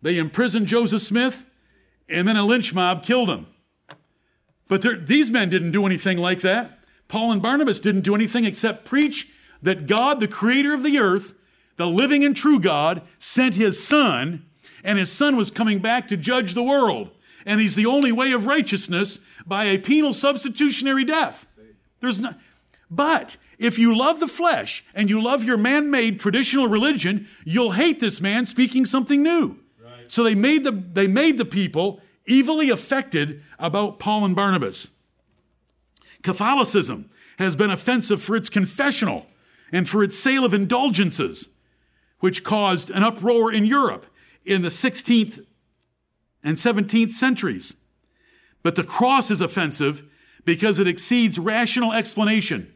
[0.02, 1.50] They imprisoned Joseph Smith,
[2.10, 3.48] and then a lynch mob killed him.
[4.68, 6.80] But these men didn't do anything like that.
[7.08, 9.30] Paul and Barnabas didn't do anything except preach
[9.62, 11.34] that God, the creator of the earth,
[11.78, 14.46] the living and true God, sent his son,
[14.84, 17.12] and his son was coming back to judge the world.
[17.46, 21.48] And he's the only way of righteousness by a penal substitutionary death.
[22.00, 22.40] There's not,
[22.90, 27.74] But if you love the flesh and you love your man made traditional religion, you'll
[27.74, 29.60] hate this man speaking something new.
[29.84, 30.12] Right.
[30.12, 34.90] So they made, the, they made the people evilly affected about Paul and Barnabas.
[36.24, 39.28] Catholicism has been offensive for its confessional
[39.72, 41.50] and for its sale of indulgences,
[42.20, 44.06] which caused an uproar in Europe
[44.44, 45.46] in the 16th
[46.44, 47.76] and 17th centuries.
[48.64, 50.04] But the cross is offensive
[50.46, 52.74] because it exceeds rational explanation.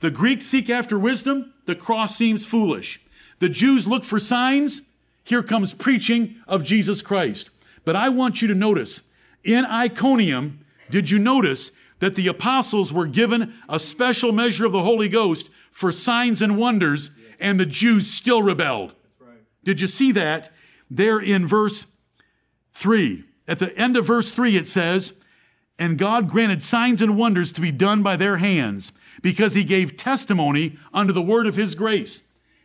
[0.00, 3.00] The Greeks seek after wisdom, the cross seems foolish.
[3.38, 4.82] The Jews look for signs,
[5.24, 7.50] here comes preaching of Jesus Christ.
[7.84, 9.02] But I want you to notice
[9.42, 14.82] in Iconium, did you notice that the apostles were given a special measure of the
[14.82, 18.94] Holy Ghost for signs and wonders, and the Jews still rebelled?
[19.64, 20.50] Did you see that
[20.90, 21.86] there in verse
[22.74, 23.24] 3?
[23.48, 25.12] At the end of verse 3, it says,
[25.78, 29.96] And God granted signs and wonders to be done by their hands, because he gave
[29.96, 32.22] testimony unto the word of his grace.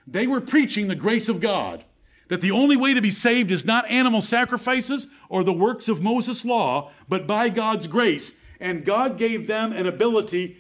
[0.08, 1.84] They were preaching the grace of God,
[2.30, 6.02] that the only way to be saved is not animal sacrifices or the works of
[6.02, 8.34] Moses' law, but by God's grace.
[8.60, 10.58] And God gave them an ability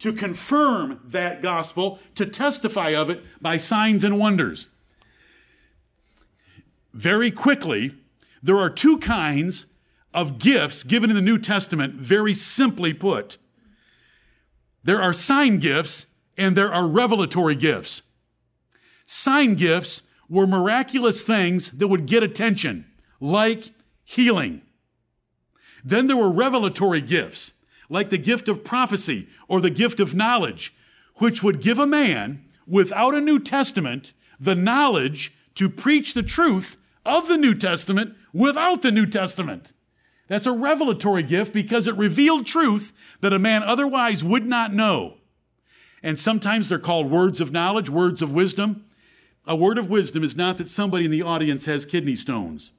[0.00, 4.68] to confirm that gospel, to testify of it by signs and wonders.
[6.94, 7.92] Very quickly,
[8.42, 9.66] there are two kinds
[10.14, 13.36] of gifts given in the New Testament, very simply put.
[14.84, 18.02] There are sign gifts and there are revelatory gifts.
[19.04, 22.86] Sign gifts were miraculous things that would get attention,
[23.20, 23.70] like
[24.04, 24.62] healing.
[25.84, 27.54] Then there were revelatory gifts,
[27.88, 30.74] like the gift of prophecy or the gift of knowledge,
[31.16, 36.76] which would give a man without a New Testament the knowledge to preach the truth
[37.04, 39.72] of the New Testament without the New Testament.
[40.28, 45.14] That's a revelatory gift because it revealed truth that a man otherwise would not know.
[46.02, 48.84] And sometimes they're called words of knowledge, words of wisdom.
[49.46, 52.72] A word of wisdom is not that somebody in the audience has kidney stones.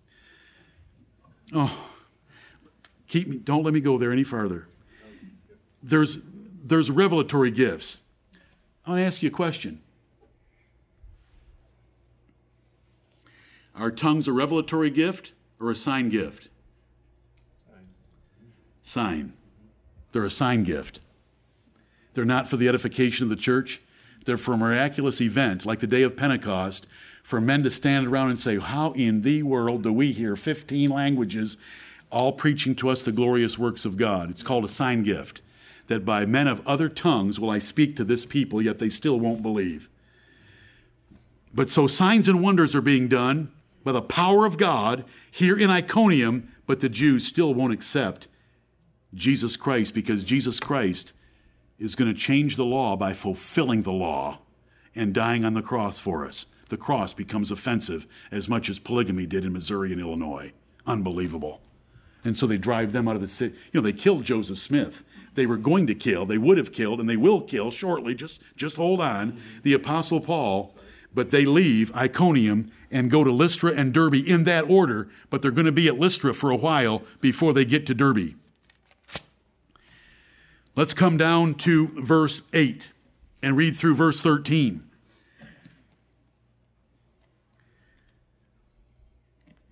[1.53, 1.89] Oh,
[3.07, 4.67] keep me, don't let me go there any further.
[5.81, 6.19] There's,
[6.63, 8.01] there's revelatory gifts.
[8.85, 9.81] I want to ask you a question.
[13.75, 16.49] Are tongues a revelatory gift or a sign gift?
[18.83, 19.33] Sign.
[20.11, 20.99] They're a sign gift.
[22.13, 23.81] They're not for the edification of the church.
[24.25, 26.87] They're for a miraculous event like the day of Pentecost
[27.23, 30.89] for men to stand around and say, How in the world do we hear 15
[30.89, 31.57] languages
[32.11, 34.31] all preaching to us the glorious works of God?
[34.31, 35.41] It's called a sign gift.
[35.87, 39.19] That by men of other tongues will I speak to this people, yet they still
[39.19, 39.89] won't believe.
[41.53, 43.51] But so signs and wonders are being done
[43.89, 48.27] by the power of God here in Iconium, but the Jews still won't accept
[49.15, 51.11] Jesus Christ because Jesus Christ
[51.79, 54.41] is going to change the law by fulfilling the law
[54.95, 56.45] and dying on the cross for us.
[56.69, 60.53] The cross becomes offensive as much as polygamy did in Missouri and Illinois.
[60.85, 61.59] Unbelievable.
[62.23, 63.55] And so they drive them out of the city.
[63.71, 65.03] You know, they killed Joseph Smith.
[65.33, 68.13] They were going to kill, they would have killed, and they will kill shortly.
[68.13, 69.41] Just, just hold on.
[69.63, 70.75] The Apostle Paul,
[71.13, 75.51] but they leave Iconium and go to Lystra and Derbe in that order, but they're
[75.51, 78.35] going to be at Lystra for a while before they get to Derbe.
[80.75, 82.91] Let's come down to verse 8
[83.43, 84.83] and read through verse 13.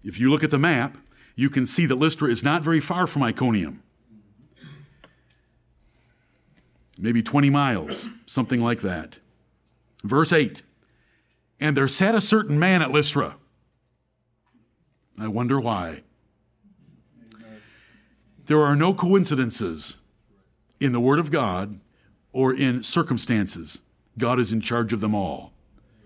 [0.03, 0.97] If you look at the map,
[1.35, 3.83] you can see that Lystra is not very far from Iconium.
[6.97, 9.19] Maybe 20 miles, something like that.
[10.03, 10.61] Verse 8
[11.59, 13.35] And there sat a certain man at Lystra.
[15.19, 16.03] I wonder why.
[18.45, 19.97] There are no coincidences
[20.79, 21.79] in the Word of God
[22.31, 23.81] or in circumstances.
[24.17, 25.51] God is in charge of them all.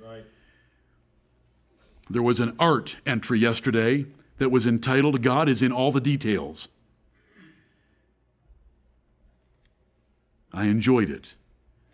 [0.03, 0.23] Right.
[2.09, 4.05] There was an art entry yesterday
[4.37, 6.67] that was entitled God is in all the details.
[10.53, 11.35] I enjoyed it.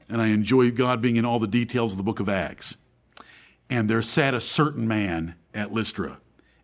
[0.10, 2.78] And I enjoy God being in all the details of the book of Acts.
[3.70, 6.20] And there sat a certain man at Lystra,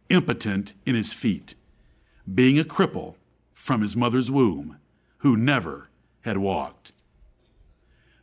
[0.09, 1.55] impotent in his feet,
[2.33, 3.15] being a cripple
[3.53, 4.77] from his mother's womb,
[5.17, 5.89] who never
[6.21, 6.91] had walked.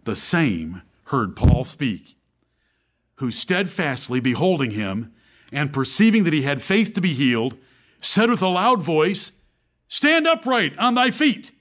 [0.05, 2.17] The same heard Paul speak,
[3.17, 5.13] who steadfastly beholding him
[5.53, 7.57] and perceiving that he had faith to be healed,
[8.01, 9.33] said with a loud voice,
[9.89, 11.53] Stand upright on thy feet.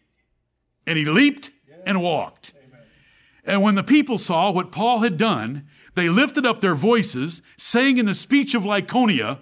[0.85, 1.51] And he leaped
[1.85, 2.53] and walked.
[3.43, 7.97] And when the people saw what Paul had done, they lifted up their voices, saying
[7.97, 9.39] in the speech of Lycaonia,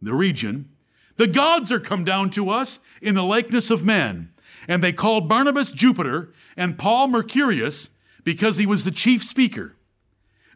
[0.00, 0.70] the region,
[1.16, 4.32] The gods are come down to us in the likeness of men.
[4.68, 7.90] And they called Barnabas Jupiter and Paul Mercurius
[8.24, 9.76] because he was the chief speaker.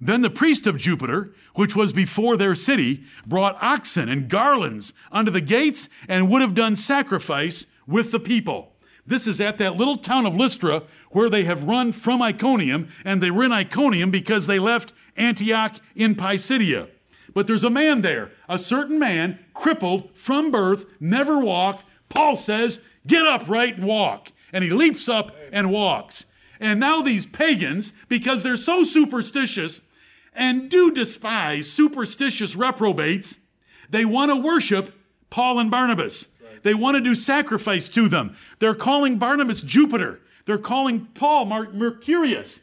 [0.00, 5.30] Then the priest of Jupiter, which was before their city, brought oxen and garlands unto
[5.30, 8.72] the gates and would have done sacrifice with the people.
[9.06, 13.22] This is at that little town of Lystra where they have run from Iconium, and
[13.22, 16.88] they were in Iconium because they left Antioch in Pisidia.
[17.32, 21.84] But there's a man there, a certain man, crippled from birth, never walked.
[22.08, 24.32] Paul says, Get up right and walk.
[24.52, 26.26] And he leaps up and walks.
[26.58, 29.82] And now these pagans, because they're so superstitious
[30.34, 33.38] and do despise superstitious reprobates,
[33.88, 34.94] they want to worship
[35.30, 36.28] Paul and Barnabas.
[36.62, 38.36] They want to do sacrifice to them.
[38.58, 40.20] They're calling Barnabas Jupiter.
[40.44, 42.60] They're calling Paul Mercurius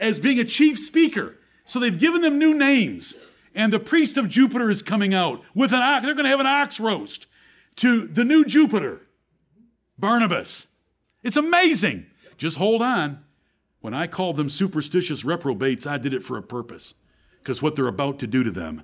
[0.00, 1.36] as being a chief speaker.
[1.66, 3.14] So they've given them new names.
[3.54, 6.04] And the priest of Jupiter is coming out with an ox.
[6.04, 7.26] They're going to have an ox roast
[7.76, 9.02] to the new Jupiter,
[9.98, 10.66] Barnabas.
[11.22, 12.06] It's amazing.
[12.38, 13.24] Just hold on.
[13.80, 16.94] When I called them superstitious reprobates, I did it for a purpose
[17.40, 18.82] because what they're about to do to them.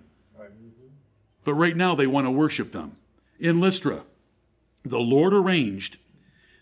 [1.44, 2.96] But right now they want to worship them.
[3.40, 4.04] In Lystra,
[4.84, 5.98] the Lord arranged,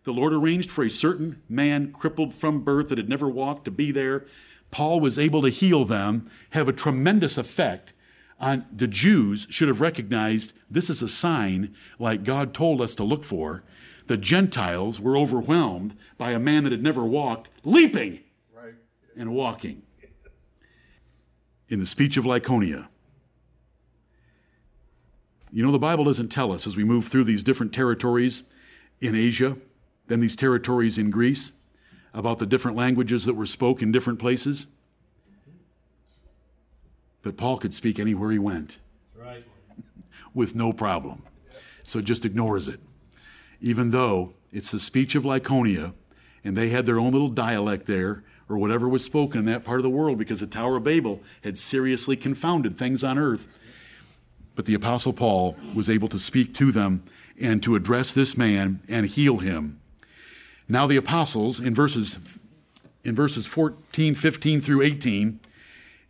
[0.04, 3.70] the Lord arranged for a certain man crippled from birth that had never walked to
[3.70, 4.26] be there.
[4.70, 7.92] Paul was able to heal them, have a tremendous effect
[8.40, 13.04] on the Jews should have recognized this is a sign like God told us to
[13.04, 13.62] look for.
[14.06, 18.20] The Gentiles were overwhelmed by a man that had never walked, leaping
[18.56, 18.74] right.
[19.16, 19.82] and walking.
[21.68, 22.88] In the speech of Lycaonia,
[25.52, 28.44] you know, the Bible doesn't tell us as we move through these different territories
[29.00, 29.56] in Asia,
[30.06, 31.52] then these territories in Greece,
[32.12, 34.66] about the different languages that were spoken in different places.
[37.22, 38.78] But Paul could speak anywhere he went
[39.14, 39.44] right.
[40.34, 41.22] with no problem.
[41.82, 42.80] So just ignores it.
[43.60, 45.92] Even though it's the speech of Lycaonia,
[46.42, 49.78] and they had their own little dialect there, or whatever was spoken in that part
[49.78, 53.46] of the world, because the Tower of Babel had seriously confounded things on earth.
[54.56, 57.04] But the Apostle Paul was able to speak to them
[57.40, 59.79] and to address this man and heal him.
[60.70, 62.20] Now, the apostles, in verses,
[63.02, 65.40] in verses 14, 15 through 18,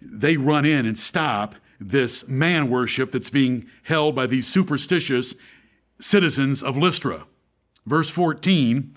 [0.03, 5.35] they run in and stop this man worship that's being held by these superstitious
[5.99, 7.25] citizens of Lystra.
[7.87, 8.95] Verse 14,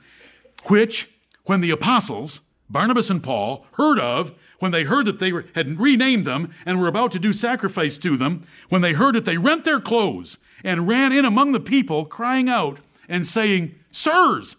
[0.66, 1.10] which,
[1.46, 6.28] when the apostles, Barnabas and Paul, heard of, when they heard that they had renamed
[6.28, 9.64] them and were about to do sacrifice to them, when they heard it, they rent
[9.64, 14.58] their clothes and ran in among the people, crying out and saying, Sirs,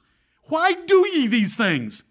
[0.49, 2.05] why do ye these things?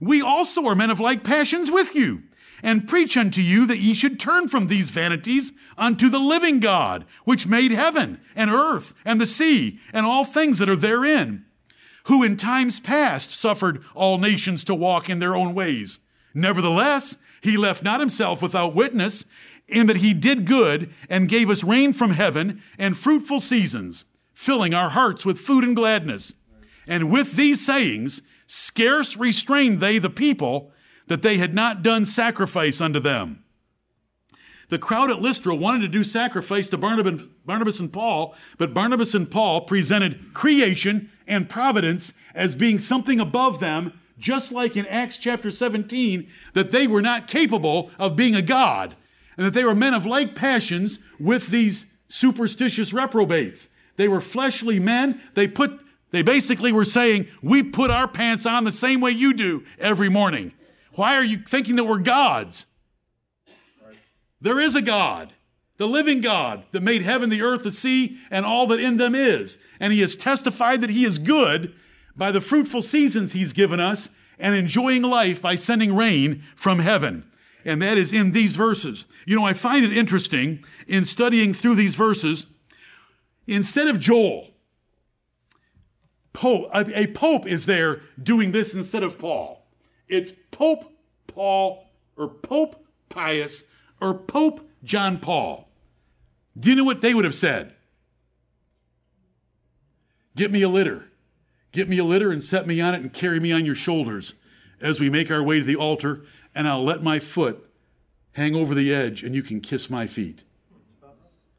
[0.00, 2.22] We also are men of like passions with you
[2.62, 7.04] and preach unto you that ye should turn from these vanities unto the living God,
[7.24, 11.44] which made heaven and earth and the sea and all things that are therein,
[12.04, 16.00] who in times past suffered all nations to walk in their own ways.
[16.34, 19.24] Nevertheless, he left not himself without witness,
[19.66, 24.74] in that he did good and gave us rain from heaven and fruitful seasons, filling
[24.74, 26.34] our hearts with food and gladness.
[26.90, 30.72] And with these sayings, scarce restrained they the people
[31.06, 33.44] that they had not done sacrifice unto them.
[34.70, 39.30] The crowd at Lystra wanted to do sacrifice to Barnabas and Paul, but Barnabas and
[39.30, 45.50] Paul presented creation and providence as being something above them, just like in Acts chapter
[45.50, 48.96] 17, that they were not capable of being a God,
[49.36, 53.68] and that they were men of like passions with these superstitious reprobates.
[53.96, 55.20] They were fleshly men.
[55.34, 55.80] They put
[56.10, 60.08] they basically were saying, We put our pants on the same way you do every
[60.08, 60.52] morning.
[60.94, 62.66] Why are you thinking that we're gods?
[64.40, 65.32] There is a God,
[65.76, 69.14] the living God that made heaven, the earth, the sea, and all that in them
[69.14, 69.58] is.
[69.78, 71.74] And he has testified that he is good
[72.16, 74.08] by the fruitful seasons he's given us
[74.38, 77.30] and enjoying life by sending rain from heaven.
[77.64, 79.04] And that is in these verses.
[79.26, 82.46] You know, I find it interesting in studying through these verses,
[83.46, 84.49] instead of Joel,
[86.40, 89.66] Pope, a pope is there doing this instead of Paul.
[90.08, 90.90] It's Pope
[91.26, 91.86] Paul
[92.16, 93.64] or Pope Pius
[94.00, 95.68] or Pope John Paul.
[96.58, 97.74] Do you know what they would have said?
[100.34, 101.04] Get me a litter.
[101.72, 104.32] Get me a litter and set me on it and carry me on your shoulders
[104.80, 106.22] as we make our way to the altar,
[106.54, 107.70] and I'll let my foot
[108.32, 110.44] hang over the edge and you can kiss my feet.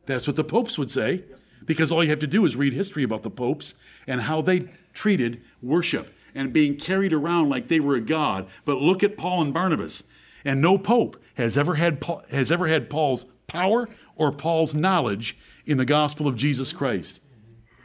[0.07, 1.25] That's what the popes would say,
[1.66, 3.76] because all you have to do is read history about the popes
[4.07, 8.47] and how they treated worship and being carried around like they were a god.
[8.66, 10.03] But look at Paul and Barnabas.
[10.43, 15.78] And no pope has ever had has ever had Paul's power or Paul's knowledge in
[15.78, 17.20] the gospel of Jesus Christ.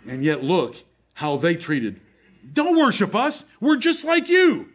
[0.08, 0.76] And yet look
[1.14, 2.00] how they treated.
[2.52, 3.44] Don't worship us.
[3.60, 4.70] We're just like you.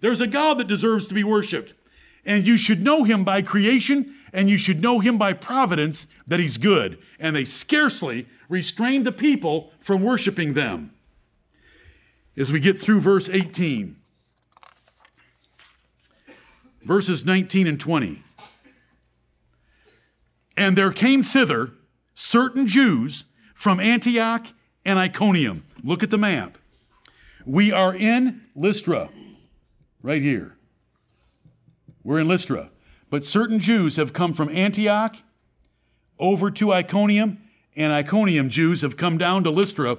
[0.00, 1.74] There's a God that deserves to be worshiped.
[2.26, 6.40] and you should know him by creation, and you should know him by providence that
[6.40, 6.98] he's good.
[7.20, 10.90] And they scarcely restrained the people from worshiping them.
[12.36, 13.96] As we get through verse 18,
[16.82, 18.22] verses 19 and 20.
[20.56, 21.70] And there came thither
[22.14, 23.24] certain Jews
[23.54, 24.48] from Antioch
[24.84, 25.64] and Iconium.
[25.84, 26.58] Look at the map.
[27.46, 29.10] We are in Lystra,
[30.02, 30.56] right here.
[32.02, 32.70] We're in Lystra.
[33.14, 35.14] But certain Jews have come from Antioch
[36.18, 37.38] over to Iconium,
[37.76, 39.98] and Iconium Jews have come down to Lystra,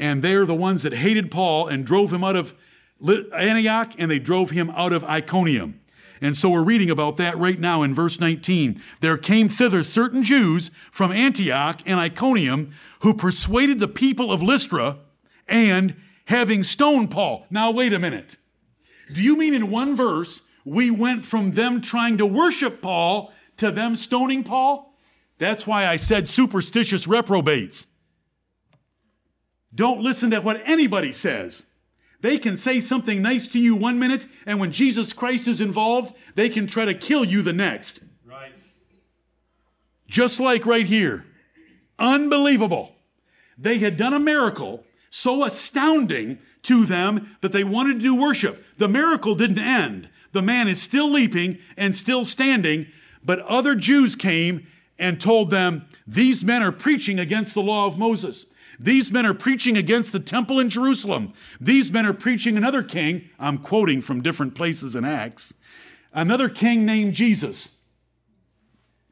[0.00, 2.52] and they're the ones that hated Paul and drove him out of
[3.00, 5.80] Antioch, and they drove him out of Iconium.
[6.20, 8.82] And so we're reading about that right now in verse 19.
[9.00, 12.72] There came thither certain Jews from Antioch and Iconium
[13.02, 14.96] who persuaded the people of Lystra
[15.46, 15.94] and
[16.24, 17.46] having stoned Paul.
[17.48, 18.38] Now, wait a minute.
[19.12, 23.72] Do you mean in one verse we went from them trying to worship Paul to
[23.72, 24.94] them stoning Paul?
[25.36, 27.88] That's why I said superstitious reprobates.
[29.74, 31.64] Don't listen to what anybody says.
[32.20, 36.14] They can say something nice to you one minute, and when Jesus Christ is involved,
[36.36, 38.00] they can try to kill you the next.
[38.24, 38.52] Right.
[40.06, 41.24] Just like right here.
[41.98, 42.92] Unbelievable.
[43.58, 48.64] They had done a miracle so astounding to them that they wanted to do worship.
[48.78, 50.08] The miracle didn't end.
[50.32, 52.86] The man is still leaping and still standing,
[53.24, 54.66] but other Jews came
[54.98, 58.46] and told them, These men are preaching against the law of Moses.
[58.78, 61.34] These men are preaching against the temple in Jerusalem.
[61.60, 63.28] These men are preaching another king.
[63.38, 65.52] I'm quoting from different places in Acts.
[66.14, 67.72] Another king named Jesus.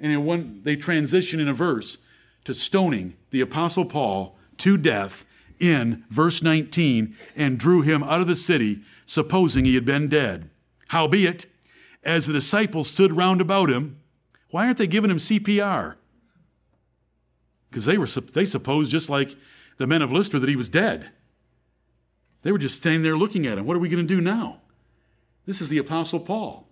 [0.01, 1.99] And in one, they transition in a verse
[2.45, 5.27] to stoning the Apostle Paul to death
[5.59, 10.49] in verse 19 and drew him out of the city, supposing he had been dead.
[10.89, 11.47] Howbeit,
[12.03, 14.01] as the disciples stood round about him,
[14.51, 15.97] why aren't they giving him CPR?
[17.71, 19.37] Because they were they supposed just like
[19.77, 21.11] the men of Lystra that he was dead.
[22.43, 23.67] They were just standing there looking at him.
[23.67, 24.61] What are we going to do now?
[25.45, 26.69] This is the Apostle Paul.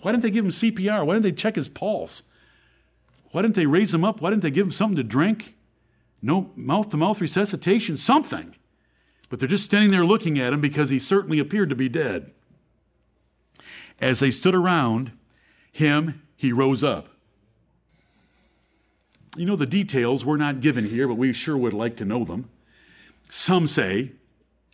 [0.00, 1.06] Why didn't they give him CPR?
[1.06, 2.22] Why didn't they check his pulse?
[3.32, 4.20] Why didn't they raise him up?
[4.20, 5.56] Why didn't they give him something to drink?
[6.22, 8.56] No mouth to mouth resuscitation, something.
[9.28, 12.32] But they're just standing there looking at him because he certainly appeared to be dead.
[14.00, 15.12] As they stood around
[15.72, 17.08] him, he rose up.
[19.36, 22.24] You know, the details were not given here, but we sure would like to know
[22.24, 22.50] them.
[23.28, 24.12] Some say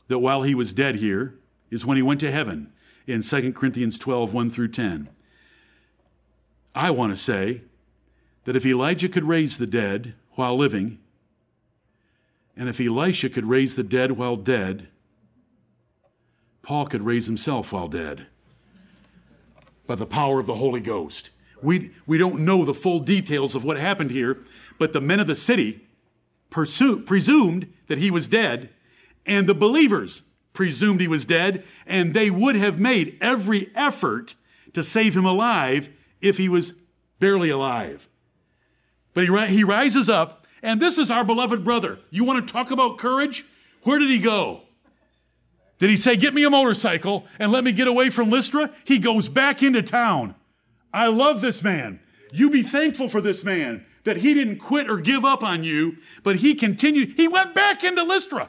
[0.09, 1.35] that while he was dead here
[1.70, 2.72] is when he went to heaven
[3.07, 5.09] in 2 Corinthians 12, 1 through 10.
[6.74, 7.62] I want to say
[8.45, 11.01] that if Elijah could raise the dead while living,
[12.57, 14.89] and if Elisha could raise the dead while dead,
[16.62, 18.29] Paul could raise himself while dead
[19.87, 21.30] by the power of the Holy Ghost.
[21.62, 24.45] We, we don't know the full details of what happened here,
[24.78, 25.87] but the men of the city
[26.51, 28.70] presumed that he was dead,
[29.24, 30.22] and the believers
[30.53, 34.34] presumed he was dead, and they would have made every effort
[34.72, 35.89] to save him alive
[36.20, 36.74] if he was
[37.18, 38.09] barely alive.
[39.14, 41.99] But he, he rises up, and this is our beloved brother.
[42.11, 43.45] You want to talk about courage?
[43.82, 44.62] Where did he go?
[45.79, 48.72] Did he say, Get me a motorcycle and let me get away from Lystra?
[48.85, 50.35] He goes back into town.
[50.93, 52.01] I love this man.
[52.33, 55.99] You be thankful for this man that he didn't quit or give up on you,
[56.22, 57.14] but he continued.
[57.16, 58.49] He went back into Lystra.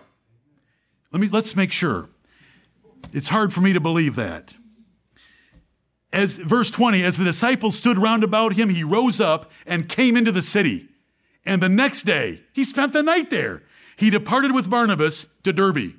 [1.12, 2.10] Let me let's make sure.
[3.14, 4.54] It's hard for me to believe that.
[6.14, 10.16] As verse 20, as the disciples stood round about him, he rose up and came
[10.16, 10.88] into the city.
[11.46, 13.64] And the next day, he spent the night there.
[13.98, 15.96] He departed with Barnabas to Derbe.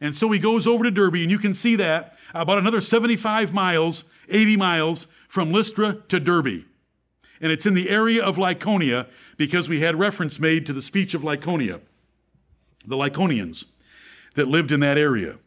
[0.00, 3.52] And so he goes over to Derbe, and you can see that about another 75
[3.52, 6.64] miles, 80 miles from Lystra to Derbe.
[7.40, 11.14] And it's in the area of Lycaonia because we had reference made to the speech
[11.14, 11.80] of Lycaonia,
[12.86, 13.64] the Lycaonians
[14.34, 15.38] that lived in that area.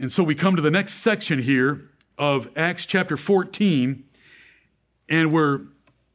[0.00, 4.04] And so we come to the next section here of Acts chapter 14,
[5.08, 5.62] and we're,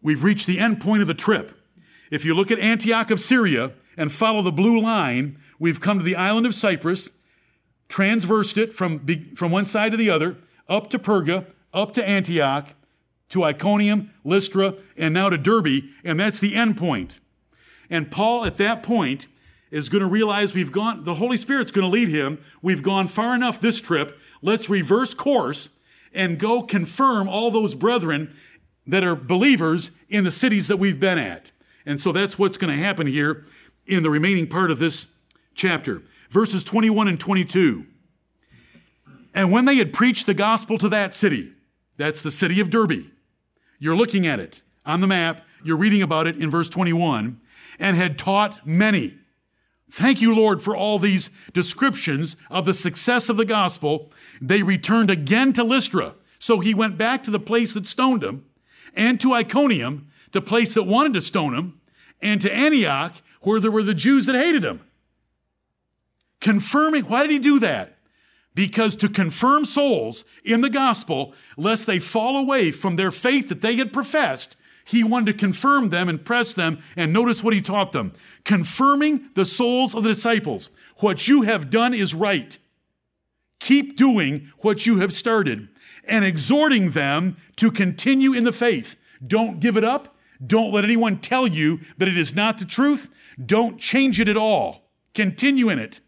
[0.01, 1.57] we've reached the end point of the trip.
[2.11, 6.03] If you look at Antioch of Syria and follow the blue line, we've come to
[6.03, 7.09] the island of Cyprus,
[7.93, 10.35] transversed it from, from one side to the other,
[10.67, 12.69] up to Perga, up to Antioch,
[13.29, 17.19] to Iconium, Lystra, and now to Derbe, and that's the end point.
[17.91, 19.27] And Paul, at that point,
[19.69, 22.43] is going to realize we've gone, the Holy Spirit's going to lead him.
[22.63, 24.17] We've gone far enough this trip.
[24.41, 25.69] Let's reverse course
[26.15, 28.35] and go confirm all those brethren
[28.87, 31.51] that are believers in the cities that we've been at.
[31.85, 33.45] And so that's what's going to happen here
[33.85, 35.05] in the remaining part of this
[35.53, 36.01] chapter.
[36.33, 37.85] Verses 21 and 22.
[39.35, 41.53] And when they had preached the gospel to that city,
[41.97, 43.11] That's the city of Derbe,
[43.77, 47.39] You're looking at it on the map, you're reading about it in verse 21,
[47.77, 49.13] and had taught many.
[49.91, 54.11] Thank you, Lord, for all these descriptions of the success of the gospel.
[54.41, 56.15] They returned again to Lystra.
[56.39, 58.43] So he went back to the place that stoned him,
[58.95, 61.79] and to Iconium, the place that wanted to stone him,
[62.23, 64.81] and to Antioch, where there were the Jews that hated him.
[66.43, 67.97] Confirming, why did he do that?
[68.53, 73.61] Because to confirm souls in the gospel, lest they fall away from their faith that
[73.61, 76.83] they had professed, he wanted to confirm them and press them.
[76.97, 78.11] And notice what he taught them
[78.43, 80.69] confirming the souls of the disciples.
[80.97, 82.57] What you have done is right.
[83.59, 85.69] Keep doing what you have started
[86.05, 88.97] and exhorting them to continue in the faith.
[89.25, 90.17] Don't give it up.
[90.45, 93.09] Don't let anyone tell you that it is not the truth.
[93.43, 94.91] Don't change it at all.
[95.13, 96.01] Continue in it.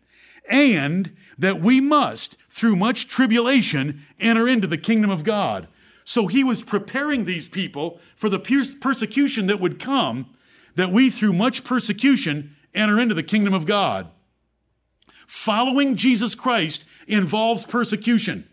[0.49, 5.67] And that we must, through much tribulation, enter into the kingdom of God.
[6.03, 8.39] So he was preparing these people for the
[8.79, 10.27] persecution that would come,
[10.75, 14.09] that we, through much persecution, enter into the kingdom of God.
[15.27, 18.47] Following Jesus Christ involves persecution.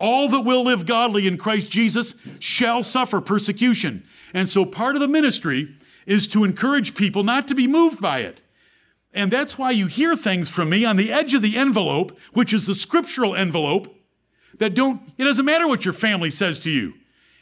[0.00, 4.06] All that will live godly in Christ Jesus shall suffer persecution.
[4.32, 8.20] And so part of the ministry is to encourage people not to be moved by
[8.20, 8.40] it.
[9.14, 12.52] And that's why you hear things from me on the edge of the envelope, which
[12.52, 13.94] is the scriptural envelope,
[14.58, 16.94] that don't, it doesn't matter what your family says to you.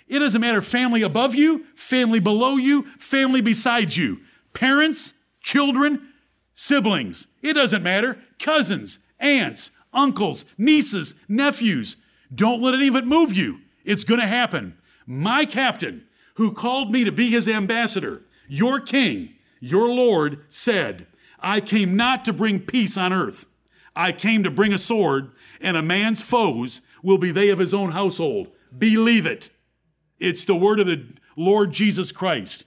[0.07, 4.20] It doesn't matter family above you, family below you, family beside you,
[4.53, 6.09] parents, children,
[6.53, 7.27] siblings.
[7.41, 8.18] It doesn't matter.
[8.39, 11.97] Cousins, aunts, uncles, nieces, nephews.
[12.35, 13.61] Don't let any of it move you.
[13.85, 14.77] It's going to happen.
[15.07, 16.05] My captain,
[16.35, 21.07] who called me to be his ambassador, your king, your Lord, said,
[21.43, 23.47] I came not to bring peace on earth.
[23.95, 27.74] I came to bring a sword, and a man's foes will be they of his
[27.74, 28.49] own household.
[28.76, 29.51] Believe it.
[30.18, 31.05] It's the word of the
[31.36, 32.64] Lord Jesus Christ.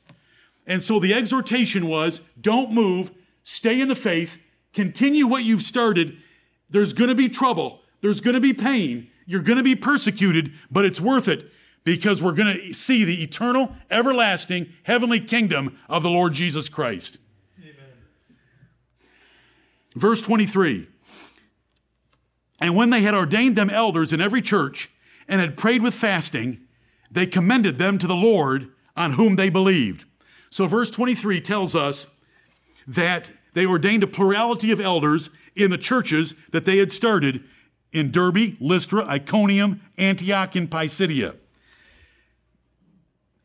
[0.67, 3.11] And so the exhortation was don't move,
[3.43, 4.37] stay in the faith,
[4.73, 6.17] continue what you've started.
[6.69, 10.53] There's going to be trouble, there's going to be pain, you're going to be persecuted,
[10.69, 11.51] but it's worth it
[11.83, 17.19] because we're going to see the eternal, everlasting, heavenly kingdom of the Lord Jesus Christ.
[19.95, 20.87] Verse 23
[22.59, 24.91] And when they had ordained them elders in every church
[25.27, 26.59] and had prayed with fasting,
[27.09, 30.05] they commended them to the Lord on whom they believed.
[30.49, 32.07] So, verse 23 tells us
[32.87, 37.43] that they ordained a plurality of elders in the churches that they had started
[37.91, 41.35] in Derbe, Lystra, Iconium, Antioch, and Pisidia.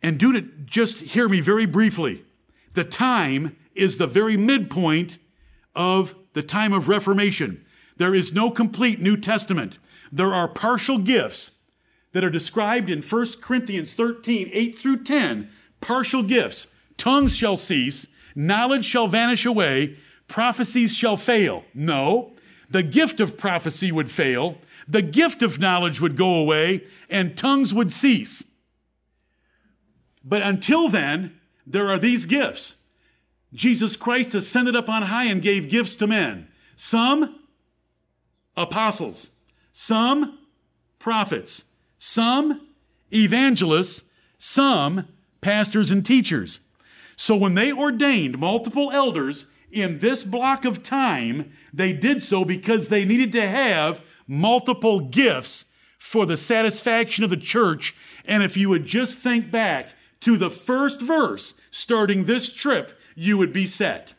[0.03, 0.18] And
[0.64, 2.24] just hear me very briefly.
[2.74, 5.18] The time is the very midpoint
[5.74, 7.64] of the time of Reformation.
[7.97, 9.78] There is no complete New Testament.
[10.11, 11.53] There are partial gifts
[12.12, 15.51] that are described in 1 Corinthians 13, 8 through 10.
[15.81, 16.66] Partial gifts.
[16.97, 19.97] Tongues shall cease, knowledge shall vanish away,
[20.28, 21.64] prophecies shall fail.
[21.72, 22.35] No,
[22.68, 27.72] the gift of prophecy would fail, the gift of knowledge would go away, and tongues
[27.72, 28.45] would cease.
[30.22, 32.74] But until then, there are these gifts.
[33.53, 36.48] Jesus Christ ascended up on high and gave gifts to men.
[36.76, 37.40] Some
[38.57, 39.30] apostles,
[39.72, 40.38] some
[40.98, 41.64] prophets,
[41.98, 42.68] some
[43.12, 44.05] evangelists,
[44.38, 45.09] some
[45.40, 46.61] pastors and teachers.
[47.16, 52.88] So when they ordained multiple elders in this block of time, they did so because
[52.88, 55.64] they needed to have multiple gifts
[55.98, 57.94] for the satisfaction of the church.
[58.24, 59.90] And if you would just think back
[60.20, 64.15] to the first verse starting this trip, you would be set.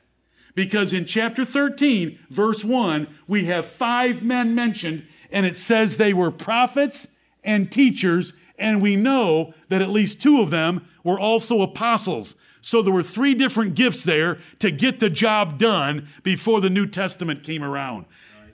[0.56, 6.14] Because in chapter 13, verse 1, we have five men mentioned, and it says they
[6.14, 7.08] were prophets
[7.44, 12.36] and teachers, and we know that at least two of them were also apostles.
[12.62, 16.86] So there were three different gifts there to get the job done before the New
[16.86, 18.06] Testament came around.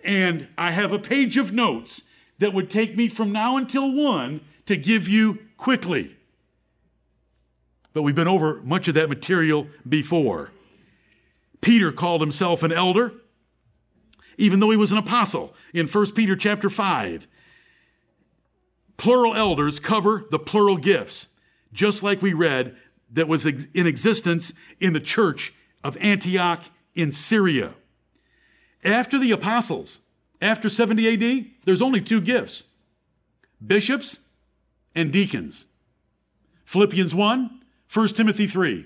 [0.04, 2.04] And I have a page of notes
[2.40, 6.16] that would take me from now until one to give you quickly.
[7.98, 10.52] But we've been over much of that material before.
[11.62, 13.12] Peter called himself an elder,
[14.38, 17.28] even though he was an apostle in 1 Peter chapter 5.
[18.98, 21.30] Plural elders cover the plural gifts,
[21.74, 22.78] just like we read
[23.14, 27.74] that was in existence in the church of Antioch in Syria.
[28.84, 30.02] After the apostles,
[30.39, 32.66] after 70 AD, there's only two gifts
[33.66, 34.20] bishops
[34.93, 35.66] and deacons.
[36.64, 37.58] Philippians 1,
[37.92, 38.86] 1 Timothy 3.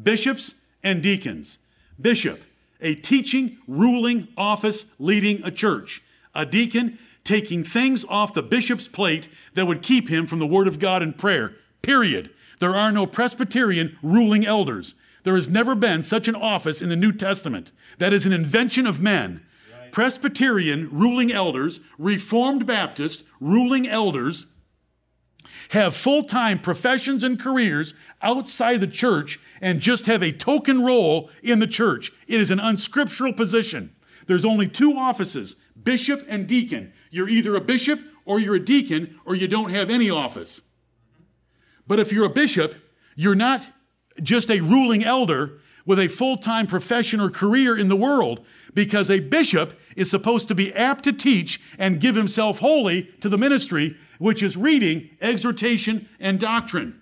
[0.00, 1.58] Bishops and deacons.
[2.00, 2.42] Bishop,
[2.80, 6.02] a teaching, ruling office leading a church.
[6.34, 10.68] A deacon taking things off the bishop's plate that would keep him from the Word
[10.68, 11.54] of God and prayer.
[11.82, 12.30] Period.
[12.60, 14.94] There are no Presbyterian ruling elders.
[15.24, 17.72] There has never been such an office in the New Testament.
[17.98, 19.44] That is an invention of men.
[19.72, 19.90] Right.
[19.90, 24.46] Presbyterian ruling elders, Reformed Baptist ruling elders,
[25.70, 31.30] have full time professions and careers outside the church and just have a token role
[31.42, 32.12] in the church.
[32.26, 33.94] It is an unscriptural position.
[34.26, 36.92] There's only two offices bishop and deacon.
[37.10, 40.62] You're either a bishop or you're a deacon or you don't have any office.
[41.86, 42.74] But if you're a bishop,
[43.14, 43.66] you're not
[44.22, 48.44] just a ruling elder with a full time profession or career in the world
[48.74, 53.28] because a bishop is supposed to be apt to teach and give himself wholly to
[53.28, 57.00] the ministry, which is reading, exhortation, and doctrine,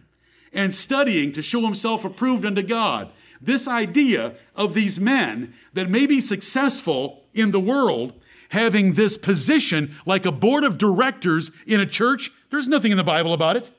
[0.53, 3.11] and studying to show himself approved unto God.
[3.41, 8.15] This idea of these men that may be successful in the world
[8.51, 13.05] having this position like a board of directors in a church, there's nothing in the
[13.05, 13.71] Bible about it.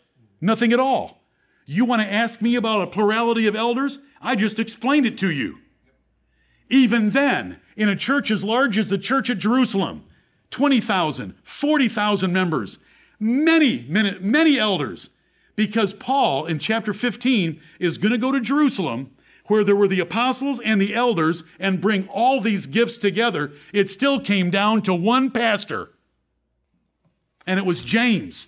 [0.41, 1.21] Nothing at all.
[1.65, 3.99] You want to ask me about a plurality of elders?
[4.21, 5.59] I just explained it to you.
[6.69, 10.03] Even then, in a church as large as the church at Jerusalem,
[10.51, 12.77] 20,000, 40,000 members,
[13.19, 15.09] many, many, many elders,
[15.55, 19.11] because Paul in chapter 15 is going to go to Jerusalem
[19.47, 23.51] where there were the apostles and the elders and bring all these gifts together.
[23.73, 25.91] It still came down to one pastor,
[27.45, 28.47] and it was James.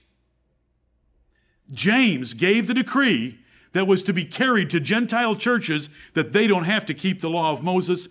[1.72, 3.40] James gave the decree
[3.74, 7.30] that was to be carried to Gentile churches that they don't have to keep the
[7.30, 8.08] law of Moses,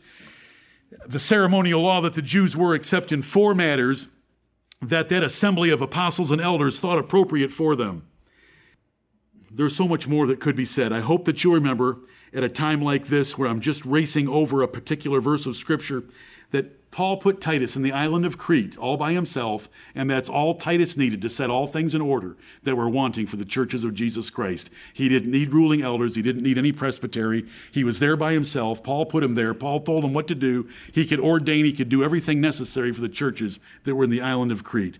[1.07, 4.09] the ceremonial law that the Jews were, except in four matters
[4.83, 8.07] that that assembly of apostles and elders thought appropriate for them.
[9.51, 10.93] There's so much more that could be said.
[10.93, 11.99] I hope that you remember
[12.35, 16.05] at a time like this where I'm just racing over a particular verse of Scripture
[16.97, 20.97] Paul put Titus in the island of Crete all by himself, and that's all Titus
[20.97, 24.31] needed to set all things in order that were wanting for the churches of Jesus
[24.31, 24.71] Christ.
[24.95, 27.45] He didn't need ruling elders, he didn't need any presbytery.
[27.71, 28.83] He was there by himself.
[28.83, 29.53] Paul put him there.
[29.53, 30.71] Paul told him what to do.
[30.91, 34.23] He could ordain, he could do everything necessary for the churches that were in the
[34.23, 34.99] island of Crete.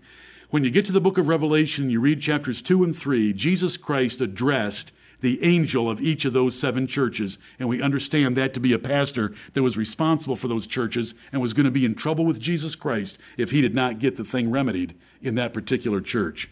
[0.51, 3.75] When you get to the book of Revelation, you read chapters 2 and 3, Jesus
[3.75, 7.37] Christ addressed the angel of each of those seven churches.
[7.59, 11.41] And we understand that to be a pastor that was responsible for those churches and
[11.41, 14.23] was going to be in trouble with Jesus Christ if he did not get the
[14.23, 16.49] thing remedied in that particular church.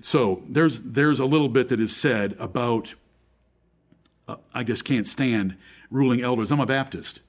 [0.00, 2.94] So there's, there's a little bit that is said about,
[4.28, 5.56] uh, I just can't stand
[5.90, 6.52] ruling elders.
[6.52, 7.20] I'm a Baptist.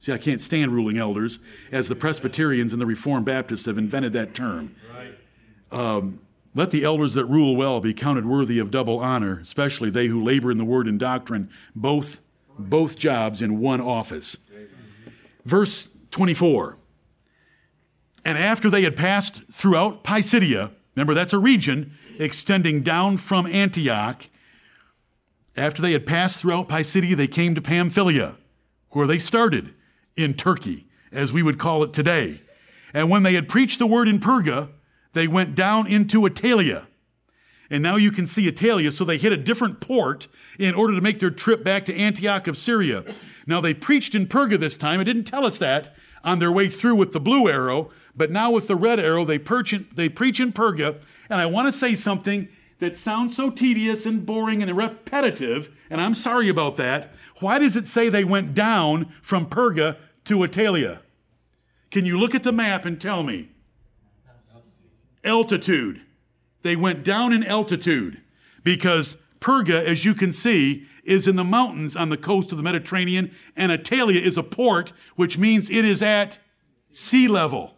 [0.00, 1.40] See, I can't stand ruling elders,
[1.72, 4.76] as the Presbyterians and the Reformed Baptists have invented that term.
[5.72, 6.20] Um,
[6.58, 10.20] let the elders that rule well be counted worthy of double honor, especially they who
[10.20, 12.20] labor in the word and doctrine, both,
[12.58, 14.36] both jobs in one office.
[15.44, 16.76] Verse 24.
[18.24, 24.24] And after they had passed throughout Pisidia, remember that's a region extending down from Antioch.
[25.56, 28.36] After they had passed throughout Pisidia, they came to Pamphylia,
[28.90, 29.74] where they started
[30.16, 32.40] in Turkey, as we would call it today.
[32.92, 34.70] And when they had preached the word in Perga,
[35.12, 36.86] they went down into Attalia.
[37.70, 40.26] And now you can see Attalia, so they hit a different port
[40.58, 43.04] in order to make their trip back to Antioch of Syria.
[43.46, 45.00] Now they preached in Perga this time.
[45.00, 45.94] It didn't tell us that
[46.24, 49.36] on their way through with the blue arrow, but now with the red arrow, they,
[49.36, 51.00] in, they preach in Perga.
[51.30, 52.48] And I want to say something
[52.78, 57.12] that sounds so tedious and boring and repetitive, and I'm sorry about that.
[57.40, 61.00] Why does it say they went down from Perga to Attalia?
[61.90, 63.50] Can you look at the map and tell me?
[65.24, 66.02] Altitude.
[66.62, 68.20] They went down in altitude
[68.64, 72.64] because Perga, as you can see, is in the mountains on the coast of the
[72.64, 76.38] Mediterranean, and Attalia is a port, which means it is at
[76.90, 77.74] sea level.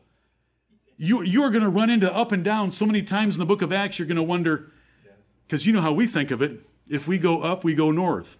[0.96, 3.46] You, you are going to run into up and down so many times in the
[3.46, 4.72] book of Acts, you're going to wonder,
[5.46, 6.60] because you know how we think of it.
[6.88, 8.38] If we go up, we go north.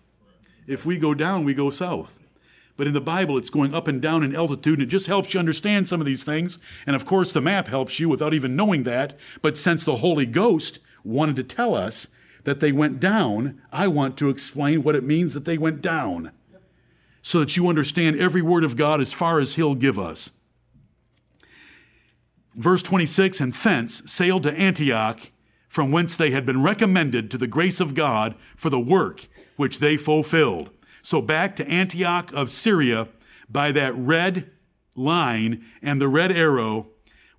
[0.67, 2.20] If we go down, we go south.
[2.81, 5.35] But in the Bible, it's going up and down in altitude, and it just helps
[5.35, 6.57] you understand some of these things.
[6.87, 9.19] And of course, the map helps you without even knowing that.
[9.43, 12.07] But since the Holy Ghost wanted to tell us
[12.45, 16.33] that they went down, I want to explain what it means that they went down
[17.21, 20.31] so that you understand every word of God as far as He'll give us.
[22.55, 25.31] Verse 26 And thence sailed to Antioch,
[25.69, 29.27] from whence they had been recommended to the grace of God for the work
[29.57, 30.71] which they fulfilled.
[31.03, 33.09] So back to Antioch of Syria
[33.49, 34.51] by that red
[34.95, 36.89] line and the red arrow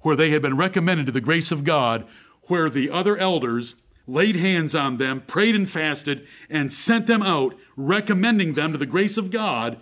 [0.02, 2.08] where they had been recommended to the grace of God,
[2.44, 3.76] where the other elders
[4.08, 8.86] laid hands on them, prayed and fasted, and sent them out, recommending them to the
[8.86, 9.80] grace of God.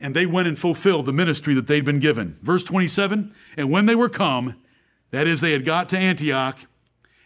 [0.00, 2.38] And they went and fulfilled the ministry that they'd been given.
[2.42, 4.56] Verse 27 And when they were come,
[5.10, 6.58] that is, they had got to Antioch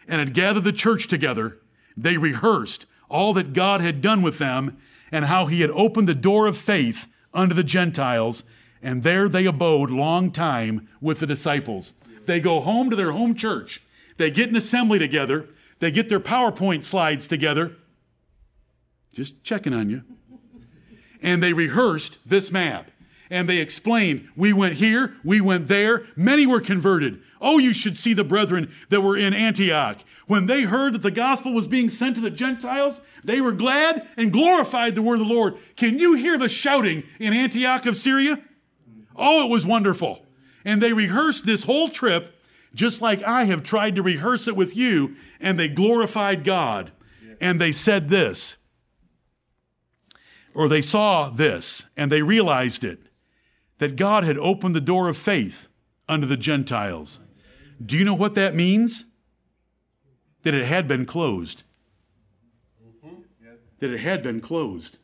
[0.07, 1.59] and had gathered the church together,
[1.95, 4.77] they rehearsed all that God had done with them
[5.13, 8.43] and how he had opened the door of faith unto the Gentiles.
[8.81, 11.93] And there they abode long time with the disciples.
[12.25, 13.81] They go home to their home church.
[14.17, 15.47] They get an assembly together.
[15.79, 17.75] They get their PowerPoint slides together.
[19.13, 20.01] Just checking on you.
[21.21, 22.89] And they rehearsed this map.
[23.29, 26.07] And they explained, we went here, we went there.
[26.15, 27.21] Many were converted.
[27.39, 29.99] Oh, you should see the brethren that were in Antioch.
[30.27, 34.07] When they heard that the gospel was being sent to the Gentiles, they were glad
[34.15, 35.57] and glorified the word of the Lord.
[35.75, 38.39] Can you hear the shouting in Antioch of Syria?
[39.15, 40.25] Oh, it was wonderful.
[40.65, 42.35] And they rehearsed this whole trip
[42.73, 46.91] just like I have tried to rehearse it with you, and they glorified God.
[47.39, 48.57] And they said this,
[50.55, 52.99] or they saw this, and they realized it
[53.79, 55.67] that God had opened the door of faith
[56.07, 57.19] unto the Gentiles.
[57.83, 59.05] Do you know what that means?
[60.43, 61.63] That it had been closed.
[62.85, 63.21] Mm-hmm.
[63.79, 64.99] That it had been closed.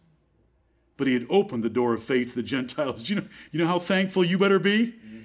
[0.97, 3.03] But he had opened the door of faith to the Gentiles.
[3.03, 4.87] Do you know, you know how thankful you better be?
[4.87, 5.19] Mm-hmm.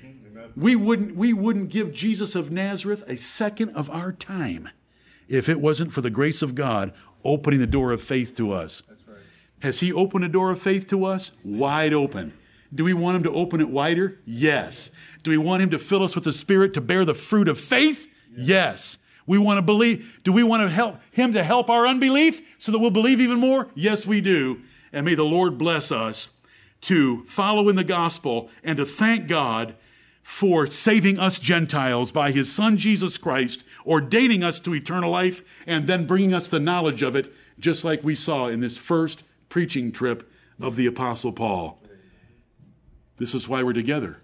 [0.60, 4.68] We wouldn't, we wouldn't give Jesus of Nazareth a second of our time
[5.28, 6.92] if it wasn't for the grace of God
[7.24, 8.82] opening the door of faith to us.
[9.06, 9.18] Right.
[9.60, 11.32] Has He opened a door of faith to us?
[11.42, 12.34] Wide open.
[12.74, 14.20] Do we want Him to open it wider?
[14.24, 14.90] Yes.
[15.22, 17.58] Do we want Him to fill us with the Spirit to bear the fruit of
[17.58, 18.06] faith?
[18.36, 18.46] Yes.
[18.48, 18.98] yes.
[19.26, 20.20] We want to believe.
[20.22, 23.40] Do we want to help Him to help our unbelief so that we'll believe even
[23.40, 23.68] more?
[23.74, 24.60] Yes, we do.
[24.92, 26.30] And may the Lord bless us
[26.82, 29.74] to follow in the gospel and to thank God
[30.22, 35.86] for saving us Gentiles by his Son Jesus Christ, ordaining us to eternal life, and
[35.86, 39.92] then bringing us the knowledge of it, just like we saw in this first preaching
[39.92, 41.80] trip of the Apostle Paul.
[43.18, 44.18] This is why we're together.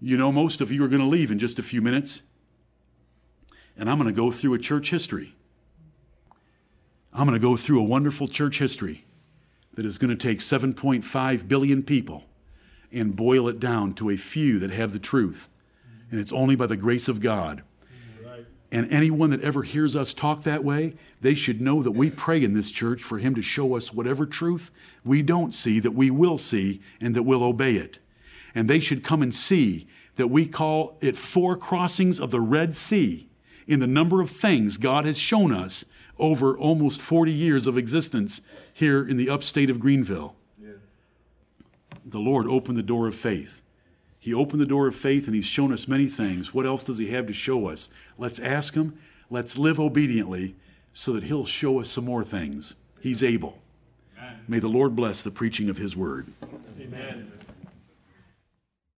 [0.00, 2.22] You know, most of you are going to leave in just a few minutes,
[3.76, 5.34] and I'm going to go through a church history.
[7.12, 9.04] I'm going to go through a wonderful church history
[9.74, 12.24] that is going to take 7.5 billion people
[12.92, 15.48] and boil it down to a few that have the truth.
[16.10, 17.62] And it's only by the grace of God.
[18.70, 22.42] And anyone that ever hears us talk that way, they should know that we pray
[22.42, 24.72] in this church for Him to show us whatever truth
[25.04, 28.00] we don't see, that we will see, and that we'll obey it.
[28.52, 32.74] And they should come and see that we call it four crossings of the Red
[32.74, 33.28] Sea
[33.66, 35.84] in the number of things God has shown us
[36.18, 38.40] over almost 40 years of existence
[38.72, 40.36] here in the upstate of Greenville
[42.04, 43.62] the Lord opened the door of faith.
[44.18, 46.54] He opened the door of faith and He's shown us many things.
[46.54, 47.88] What else does He have to show us?
[48.18, 48.98] Let's ask Him.
[49.30, 50.54] Let's live obediently
[50.92, 52.74] so that He'll show us some more things.
[53.00, 53.58] He's able.
[54.18, 54.40] Amen.
[54.48, 56.28] May the Lord bless the preaching of His word.
[56.80, 57.33] Amen.